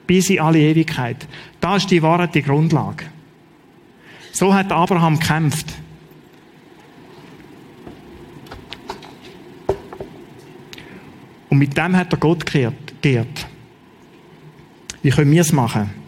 Bis 0.07 0.31
in 0.31 0.39
alle 0.39 0.61
Ewigkeit. 0.61 1.27
Da 1.61 1.77
ist 1.77 1.91
die 1.91 2.01
Wahrheit 2.01 2.35
die 2.37 2.43
Grundlage. 2.43 3.07
So 4.31 4.55
hat 4.55 4.71
Abraham 4.71 5.19
gekämpft. 5.19 5.67
Und 11.49 11.59
mit 11.59 11.77
dem 11.77 11.97
hat 11.97 12.13
er 12.13 12.19
Gott 12.19 12.47
geehrt. 12.47 13.47
Wie 15.03 15.11
können 15.11 15.33
wir 15.33 15.41
es 15.41 15.53
machen? 15.53 16.06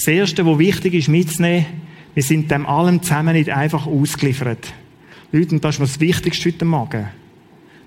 Das 0.00 0.06
Erste, 0.06 0.46
was 0.46 0.58
wichtig 0.58 0.94
ist 0.94 1.08
mitzunehmen, 1.08 1.66
wir 2.14 2.22
sind 2.22 2.50
dem 2.50 2.64
allem 2.64 3.02
zusammen 3.02 3.34
nicht 3.34 3.50
einfach 3.50 3.86
ausgeliefert. 3.86 4.72
Leute, 5.30 5.54
und 5.54 5.62
das 5.62 5.74
ist 5.74 5.78
mir 5.78 5.86
das 5.86 6.00
Wichtigste 6.00 6.48
heute 6.48 6.64
Morgen. 6.64 7.08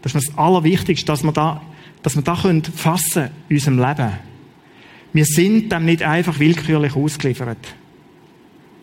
Das 0.03 0.11
ist 0.11 0.13
mir 0.13 0.21
das 0.29 0.37
Allerwichtigste, 0.37 1.07
dass 1.07 1.23
wir 1.23 1.31
da, 1.31 1.63
dass 2.03 2.15
wir 2.15 2.21
da 2.21 2.35
können 2.39 2.63
fassen 2.63 3.29
in 3.49 3.55
unserem 3.55 3.79
Leben. 3.79 4.11
Wir 5.11 5.25
sind 5.25 5.71
dem 5.71 5.85
nicht 5.85 6.03
einfach 6.03 6.37
willkürlich 6.37 6.95
ausgeliefert. 6.95 7.57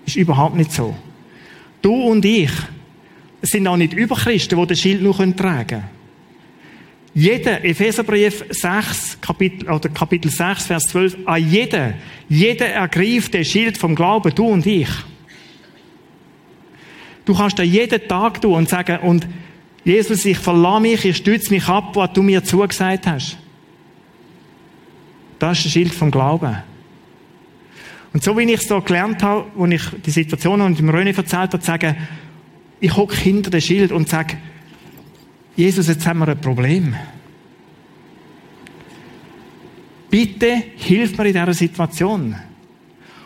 Ist 0.07 0.16
überhaupt 0.16 0.57
nicht 0.57 0.73
so. 0.73 0.97
Du 1.83 1.95
und 1.95 2.25
ich 2.25 2.51
sind 3.43 3.69
auch 3.69 3.77
nicht 3.77 3.93
Überchristen, 3.93 4.59
die 4.59 4.66
den 4.66 4.77
Schild 4.77 5.03
noch 5.03 5.19
tragen 5.19 5.66
können. 5.69 6.00
Jeder, 7.12 7.64
Epheserbrief 7.64 8.44
6, 8.51 9.20
Kapitel, 9.20 9.68
oder 9.68 9.88
Kapitel 9.88 10.31
6, 10.31 10.66
Vers 10.66 10.85
12, 10.85 11.18
an 11.25 11.51
jeder, 11.51 11.94
jeder 12.29 12.66
ergreift 12.66 13.35
den 13.35 13.44
Schild 13.44 13.77
vom 13.77 13.96
Glauben, 13.96 14.33
du 14.35 14.46
und 14.46 14.64
ich. 14.64 14.88
Du 17.25 17.35
kannst 17.35 17.59
da 17.59 17.62
jeden 17.62 18.07
Tag 18.07 18.40
tun 18.40 18.55
und 18.55 18.68
sagen, 18.68 18.99
und 19.01 19.27
Jesus, 19.85 20.25
ich 20.25 20.38
verlasse 20.38 20.83
mich, 20.83 21.05
ich 21.05 21.16
stütze 21.16 21.51
mich 21.53 21.66
ab, 21.66 21.96
was 21.96 22.12
du 22.12 22.23
mir 22.23 22.44
zugesagt 22.44 23.07
hast. 23.07 23.38
Das 25.38 25.59
ist 25.59 25.64
das 25.64 25.73
Schild 25.73 25.92
vom 25.92 26.11
Glauben. 26.11 26.57
Und 28.12 28.23
so 28.23 28.37
wie 28.37 28.42
ich 28.42 28.61
es 28.61 28.68
so 28.68 28.81
gelernt 28.81 29.23
habe, 29.23 29.46
wo 29.55 29.66
ich 29.66 29.83
die 30.05 30.11
Situation 30.11 30.61
und 30.61 30.79
dem 30.79 30.90
René 30.90 31.16
erzählt 31.16 31.53
habe, 31.53 31.62
sagen, 31.62 31.96
ich 32.81 32.96
hocke 32.96 33.16
hinter 33.16 33.51
dem 33.51 33.61
Schild 33.61 33.92
und 33.92 34.09
sage, 34.09 34.37
Jesus, 35.61 35.88
jetzt 35.88 36.07
haben 36.07 36.20
wir 36.20 36.29
ein 36.29 36.40
Problem. 36.40 36.96
Bitte 40.09 40.62
hilf 40.77 41.18
mir 41.18 41.27
in 41.27 41.35
dieser 41.35 41.53
Situation. 41.53 42.35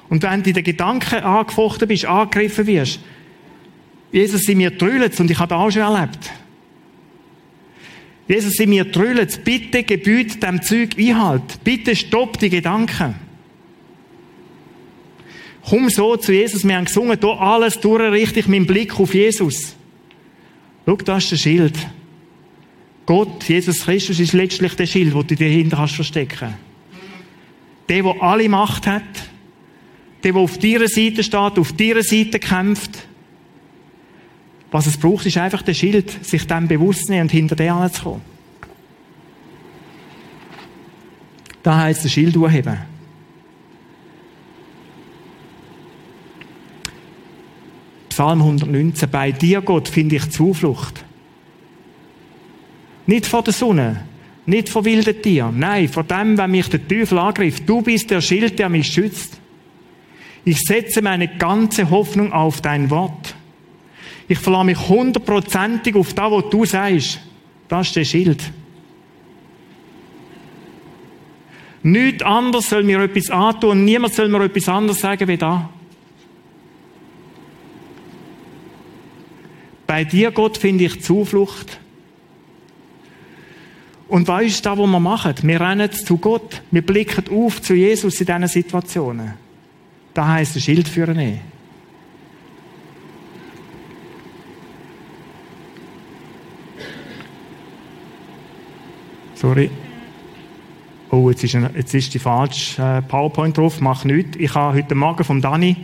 Und 0.08 0.20
wenn 0.20 0.42
du 0.42 0.50
in 0.50 0.54
den 0.56 0.64
Gedanken 0.64 1.20
angefochten 1.20 1.86
bist, 1.86 2.06
angegriffen 2.06 2.66
wirst, 2.66 2.98
Jesus, 4.10 4.40
sie 4.40 4.56
mir 4.56 4.76
trüllt 4.76 5.18
und 5.20 5.30
ich 5.30 5.38
habe 5.38 5.50
das 5.50 5.58
auch 5.58 5.70
schon 5.70 5.82
erlebt. 5.82 6.32
Jesus, 8.26 8.54
sie 8.54 8.66
mir 8.66 8.90
trüllt, 8.90 9.44
bitte 9.44 9.84
gebüht 9.84 10.42
dem 10.42 10.60
Zeug 10.60 10.98
Einhalt. 10.98 11.62
Bitte 11.62 11.94
stopp 11.94 12.40
die 12.40 12.50
Gedanken. 12.50 13.14
Komm 15.68 15.88
so 15.88 16.16
zu 16.16 16.32
Jesus. 16.32 16.66
Wir 16.66 16.74
haben 16.74 16.86
gesungen, 16.86 17.16
da 17.20 17.28
alles 17.28 17.78
durchrichte 17.78 18.40
ich 18.40 18.48
meinen 18.48 18.66
Blick 18.66 18.98
auf 18.98 19.14
Jesus. 19.14 19.76
Schau, 20.84 20.96
da 20.96 21.18
ist 21.18 21.30
der 21.30 21.36
Schild. 21.36 21.74
Gott, 23.06 23.44
Jesus 23.48 23.84
Christus, 23.84 24.18
ist 24.18 24.32
letztlich 24.32 24.74
der 24.76 24.86
Schild, 24.86 25.14
den 25.14 25.26
du 25.26 25.36
dir 25.36 25.48
hinter 25.48 25.78
hast 25.78 25.94
verstecken. 25.94 26.54
Der, 27.88 28.02
der 28.02 28.22
alle 28.22 28.48
Macht 28.48 28.86
hat. 28.86 29.02
Der, 30.22 30.32
der 30.32 30.40
auf 30.40 30.58
deiner 30.58 30.88
Seite 30.88 31.22
steht, 31.22 31.34
auf 31.58 31.72
deiner 31.74 32.02
Seite 32.02 32.38
kämpft. 32.38 33.06
Was 34.70 34.86
es 34.86 34.96
braucht, 34.96 35.26
ist 35.26 35.36
einfach 35.36 35.62
der 35.62 35.74
Schild, 35.74 36.24
sich 36.24 36.46
dem 36.46 36.66
bewusst 36.66 37.06
zu 37.06 37.12
nehmen 37.12 37.22
und 37.24 37.32
hinter 37.32 37.56
dem 37.56 37.74
anzukommen. 37.74 38.22
Da 41.62 41.76
heißt 41.76 42.04
der 42.04 42.08
Schild 42.08 42.36
hochheben. 42.36 42.78
Psalm 48.08 48.40
119. 48.42 49.10
Bei 49.10 49.32
dir, 49.32 49.60
Gott, 49.60 49.88
finde 49.88 50.16
ich 50.16 50.30
Zuflucht. 50.30 51.04
Nicht 53.06 53.26
vor 53.26 53.42
der 53.42 53.52
Sonne, 53.52 54.04
nicht 54.46 54.68
vor 54.68 54.84
wilden 54.84 55.20
Tieren, 55.20 55.58
nein, 55.58 55.88
vor 55.88 56.04
dem, 56.04 56.36
wenn 56.38 56.50
mich 56.50 56.68
der 56.68 56.86
Teufel 56.86 57.18
angreift. 57.18 57.62
Du 57.66 57.82
bist 57.82 58.10
der 58.10 58.20
Schild, 58.20 58.58
der 58.58 58.68
mich 58.68 58.86
schützt. 58.86 59.38
Ich 60.44 60.60
setze 60.60 61.00
meine 61.00 61.28
ganze 61.28 61.88
Hoffnung 61.90 62.32
auf 62.32 62.60
dein 62.60 62.90
Wort. 62.90 63.34
Ich 64.28 64.38
verlasse 64.38 64.66
mich 64.66 64.88
hundertprozentig 64.88 65.94
auf 65.94 66.12
das, 66.14 66.30
was 66.30 66.50
du 66.50 66.64
sagst. 66.64 67.20
Das 67.68 67.88
ist 67.88 67.96
der 67.96 68.04
Schild. 68.04 68.42
Nichts 71.82 72.22
anderes 72.22 72.70
soll 72.70 72.82
mir 72.82 73.00
etwas 73.00 73.30
antun. 73.30 73.84
Niemand 73.84 74.14
soll 74.14 74.28
mir 74.28 74.42
etwas 74.44 74.68
anderes 74.68 75.00
sagen 75.00 75.28
wie 75.28 75.36
da. 75.36 75.68
Bei 79.86 80.04
dir, 80.04 80.30
Gott, 80.30 80.56
finde 80.56 80.84
ich 80.84 81.02
Zuflucht. 81.02 81.78
Und 84.08 84.28
was 84.28 84.44
ist 84.44 84.66
das, 84.66 84.78
was 84.78 84.86
wir 84.86 85.00
machen? 85.00 85.34
Wir 85.42 85.60
rennen 85.60 85.90
zu 85.90 86.18
Gott. 86.18 86.62
Wir 86.70 86.82
blicken 86.82 87.24
auf 87.34 87.62
zu 87.62 87.74
Jesus 87.74 88.20
in 88.20 88.26
diesen 88.26 88.48
Situationen. 88.48 89.34
Da 90.12 90.28
heisst 90.28 90.56
ein 90.56 90.60
Schild 90.60 90.88
für 90.88 91.10
ihn. 91.10 91.40
Sorry. 99.34 99.70
Oh, 101.10 101.30
jetzt 101.30 101.44
ist, 101.44 101.54
ein, 101.54 101.68
jetzt 101.76 101.94
ist 101.94 102.12
die 102.14 102.18
falsche 102.18 102.82
äh, 102.82 103.02
PowerPoint 103.02 103.56
drauf. 103.56 103.80
Mach 103.80 104.04
nichts. 104.04 104.36
Ich 104.38 104.54
habe 104.54 104.76
heute 104.76 104.94
Morgen 104.94 105.24
vom 105.24 105.40
Dani 105.40 105.76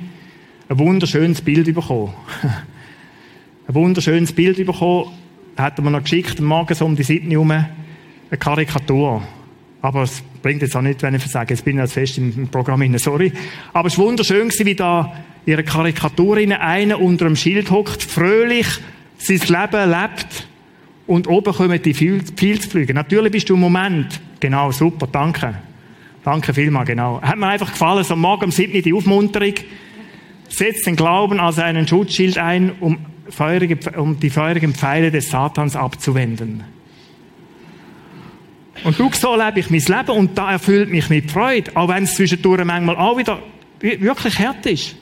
ein 0.68 0.78
wunderschönes 0.78 1.40
Bild 1.40 1.72
bekommen. 1.74 2.12
ein 3.68 3.74
wunderschönes 3.74 4.32
Bild 4.32 4.64
bekommen. 4.64 5.12
Hat 5.56 5.78
er 5.78 5.84
mir 5.84 5.90
noch 5.90 6.02
geschickt, 6.02 6.40
morgen 6.40 6.74
so 6.74 6.84
um 6.84 6.96
die 6.96 7.02
Seite 7.02 7.28
herum 7.28 7.52
eine 8.30 8.38
Karikatur. 8.38 9.22
Aber 9.82 10.02
es 10.02 10.22
bringt 10.42 10.62
jetzt 10.62 10.76
auch 10.76 10.82
nicht, 10.82 11.02
wenn 11.02 11.14
ich 11.14 11.26
sage, 11.26 11.54
jetzt 11.54 11.64
bin 11.64 11.76
ich 11.76 11.82
als 11.82 11.92
fest 11.92 12.18
im 12.18 12.48
Programm 12.48 12.82
hinein, 12.82 12.98
sorry. 12.98 13.32
Aber 13.72 13.88
es 13.88 13.98
war 13.98 14.06
wunderschön, 14.06 14.50
wie 14.50 14.74
da 14.74 15.12
ihre 15.46 15.64
Karikatur 15.64 16.36
einer 16.36 17.00
unter 17.00 17.24
dem 17.24 17.36
Schild 17.36 17.70
hockt, 17.70 18.02
fröhlich 18.02 18.66
sein 19.18 19.38
Leben 19.38 19.90
lebt 19.90 20.48
und 21.06 21.26
oben 21.28 21.52
kommen 21.52 21.80
die 21.82 21.92
Pilzflüge. 21.92 22.94
Natürlich 22.94 23.32
bist 23.32 23.48
du 23.48 23.54
im 23.54 23.60
Moment, 23.60 24.20
genau, 24.38 24.70
super, 24.70 25.08
danke. 25.10 25.54
Danke 26.22 26.52
vielmals, 26.52 26.86
genau. 26.86 27.20
Hat 27.22 27.38
mir 27.38 27.48
einfach 27.48 27.70
gefallen, 27.70 28.04
so 28.04 28.14
morgen 28.14 28.44
um 28.44 28.50
7 28.50 28.82
die 28.82 28.92
Aufmunterung. 28.92 29.54
Setzt 30.48 30.86
den 30.86 30.96
Glauben 30.96 31.40
als 31.40 31.58
einen 31.58 31.88
Schutzschild 31.88 32.36
ein, 32.36 32.72
um, 32.80 32.98
feurige, 33.28 33.78
um 33.98 34.20
die 34.20 34.28
feurigen 34.28 34.74
Pfeile 34.74 35.10
des 35.10 35.30
Satans 35.30 35.76
abzuwenden. 35.76 36.64
Und 38.84 38.98
du, 38.98 39.10
so 39.12 39.36
lebe 39.36 39.60
ich 39.60 39.70
mein 39.70 39.80
Leben 39.80 40.18
und 40.18 40.36
da 40.36 40.52
erfüllt 40.52 40.90
mich 40.90 41.08
mit 41.08 41.30
Freude, 41.30 41.70
auch 41.74 41.88
wenn 41.88 42.04
es 42.04 42.14
zwischendurch 42.14 42.64
manchmal 42.64 42.96
auch 42.96 43.16
wieder 43.18 43.40
wirklich 43.80 44.38
hart 44.38 44.66
ist. 44.66 44.96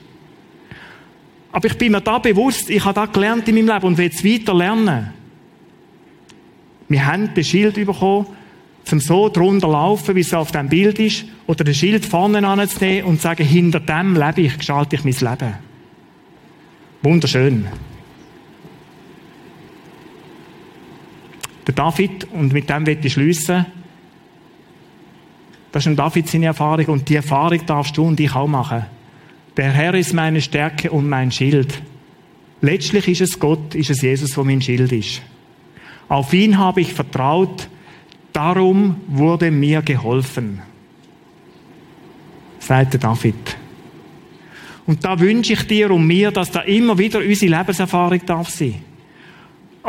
Aber 1.51 1.67
ich 1.67 1.77
bin 1.77 1.91
mir 1.91 2.01
da 2.01 2.19
bewusst, 2.19 2.69
ich 2.69 2.83
habe 2.83 2.93
da 2.93 3.05
gelernt 3.05 3.47
in 3.47 3.55
meinem 3.55 3.67
Leben 3.67 3.87
und 3.87 3.97
will 3.97 4.11
es 4.13 4.23
weiter 4.23 4.53
lernen. 4.53 5.13
Wir 6.87 7.05
haben 7.05 7.29
das 7.33 7.47
Schild 7.47 7.75
bekommen, 7.75 8.27
zum 8.83 8.99
so 8.99 9.29
drunter 9.29 9.67
laufen, 9.67 10.15
wie 10.15 10.21
es 10.21 10.33
auf 10.33 10.51
dem 10.51 10.69
Bild 10.69 10.99
ist, 10.99 11.25
oder 11.47 11.63
das 11.63 11.77
Schild 11.77 12.05
vorne 12.05 12.45
anzunehmen 12.45 13.05
und 13.05 13.17
zu 13.17 13.23
sagen, 13.23 13.45
hinter 13.45 13.79
dem 13.79 14.15
lebe 14.15 14.41
ich, 14.41 14.57
gestalte 14.57 14.95
ich 14.95 15.03
mein 15.03 15.13
Leben. 15.13 15.53
Wunderschön. 17.01 17.67
Der 21.69 21.75
David, 21.75 22.25
und 22.33 22.51
mit 22.51 22.67
dem 22.67 22.87
wird 22.87 23.05
ich 23.05 23.13
schliessen, 23.13 23.63
das 25.71 25.83
ist 25.83 25.87
ein 25.87 25.95
David 25.95 26.27
seine 26.27 26.47
Erfahrung 26.47 26.87
und 26.87 27.07
die 27.07 27.17
Erfahrung 27.17 27.63
darfst 27.63 27.95
du 27.95 28.05
und 28.05 28.19
ich 28.19 28.33
auch 28.33 28.47
machen. 28.47 28.87
Der 29.55 29.69
Herr 29.69 29.93
ist 29.93 30.15
meine 30.15 30.41
Stärke 30.41 30.89
und 30.89 31.07
mein 31.07 31.31
Schild. 31.31 31.79
Letztlich 32.61 33.07
ist 33.07 33.21
es 33.21 33.39
Gott, 33.39 33.75
ist 33.75 33.91
es 33.91 34.01
Jesus, 34.01 34.35
wo 34.35 34.43
mein 34.43 34.63
Schild 34.63 34.91
ist. 34.91 35.21
Auf 36.07 36.33
ihn 36.33 36.57
habe 36.57 36.81
ich 36.81 36.91
vertraut, 36.91 37.69
darum 38.33 39.01
wurde 39.05 39.51
mir 39.51 39.83
geholfen. 39.83 40.63
Sagt 42.57 42.93
der 42.93 42.99
David. 42.99 43.57
Und 44.87 45.05
da 45.05 45.19
wünsche 45.19 45.53
ich 45.53 45.67
dir 45.67 45.91
und 45.91 46.07
mir, 46.07 46.31
dass 46.31 46.49
da 46.49 46.61
immer 46.61 46.97
wieder 46.97 47.19
unsere 47.19 47.59
Lebenserfahrung 47.59 48.25
darf 48.25 48.49
sein. 48.49 48.88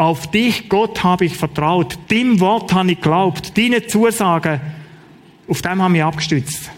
Auf 0.01 0.31
dich, 0.31 0.71
Gott, 0.71 1.05
habe 1.05 1.27
ich 1.27 1.37
vertraut. 1.37 1.99
Dem 2.11 2.41
Wort 2.41 2.73
habe 2.73 2.91
ich 2.91 2.97
geglaubt. 2.97 3.55
Deine 3.59 3.87
Zusagen, 3.87 4.59
auf 5.47 5.61
dem 5.61 5.83
haben 5.83 5.93
wir 5.93 6.07
abgestützt. 6.07 6.71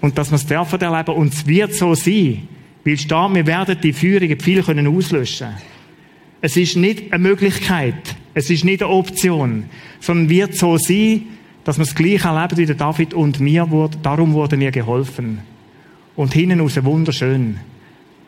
Und 0.00 0.18
dass 0.18 0.32
wir 0.32 0.34
es 0.34 0.46
dürfen 0.46 0.80
erleben, 0.80 1.14
und 1.14 1.32
es 1.32 1.46
wird 1.46 1.74
so 1.74 1.94
sein. 1.94 2.48
Weil 2.84 2.98
steht, 2.98 3.34
wir 3.34 3.46
werden 3.46 3.78
die 3.80 3.92
Führungen 3.92 4.40
viel 4.40 4.64
können 4.64 4.88
auslöschen 4.88 5.50
Es 6.40 6.56
ist 6.56 6.74
nicht 6.74 7.12
eine 7.12 7.22
Möglichkeit, 7.22 8.16
es 8.34 8.50
ist 8.50 8.64
nicht 8.64 8.82
eine 8.82 8.90
Option, 8.90 9.66
sondern 10.00 10.28
wird 10.28 10.56
so 10.56 10.76
sein, 10.76 11.22
dass 11.62 11.78
wir 11.78 11.84
es 11.84 11.94
gleich 11.94 12.24
erleben 12.24 12.56
wie 12.56 12.66
der 12.66 12.74
David 12.74 13.14
und 13.14 13.38
mir 13.38 13.70
wurde, 13.70 13.96
darum 14.02 14.32
wurde 14.32 14.56
mir 14.56 14.72
geholfen. 14.72 15.38
Und 16.16 16.34
hinten 16.34 16.58
raus 16.58 16.84
wunderschön. 16.84 17.60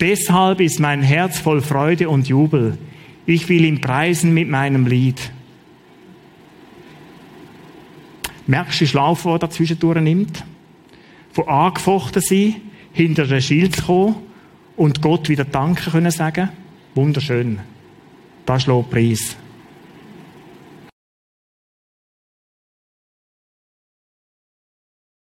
Deshalb 0.01 0.61
ist 0.61 0.78
mein 0.78 1.03
Herz 1.03 1.38
voll 1.38 1.61
Freude 1.61 2.09
und 2.09 2.28
Jubel. 2.28 2.78
Ich 3.26 3.49
will 3.49 3.64
ihn 3.64 3.80
preisen 3.80 4.32
mit 4.32 4.49
meinem 4.49 4.86
Lied. 4.86 5.32
Merkst 8.46 8.80
du 8.80 8.84
den 8.84 8.90
Schlauch, 8.90 9.20
der 9.22 9.38
dazwischen 9.38 9.78
nimmt? 10.05 10.44
Von 11.32 11.49
angefochten 11.49 12.22
sein, 12.22 12.57
hinter 12.92 13.26
den 13.26 13.42
Schild 13.42 13.76
zu 13.76 13.82
kommen 13.82 14.16
und 14.76 15.03
Gott 15.03 15.28
wieder 15.28 15.44
Danke 15.44 15.90
können 15.90 16.11
sagen? 16.11 16.49
Wunderschön. 16.94 17.59
Das 18.46 18.62
ist 18.62 18.66
Lobpreis. 18.68 19.36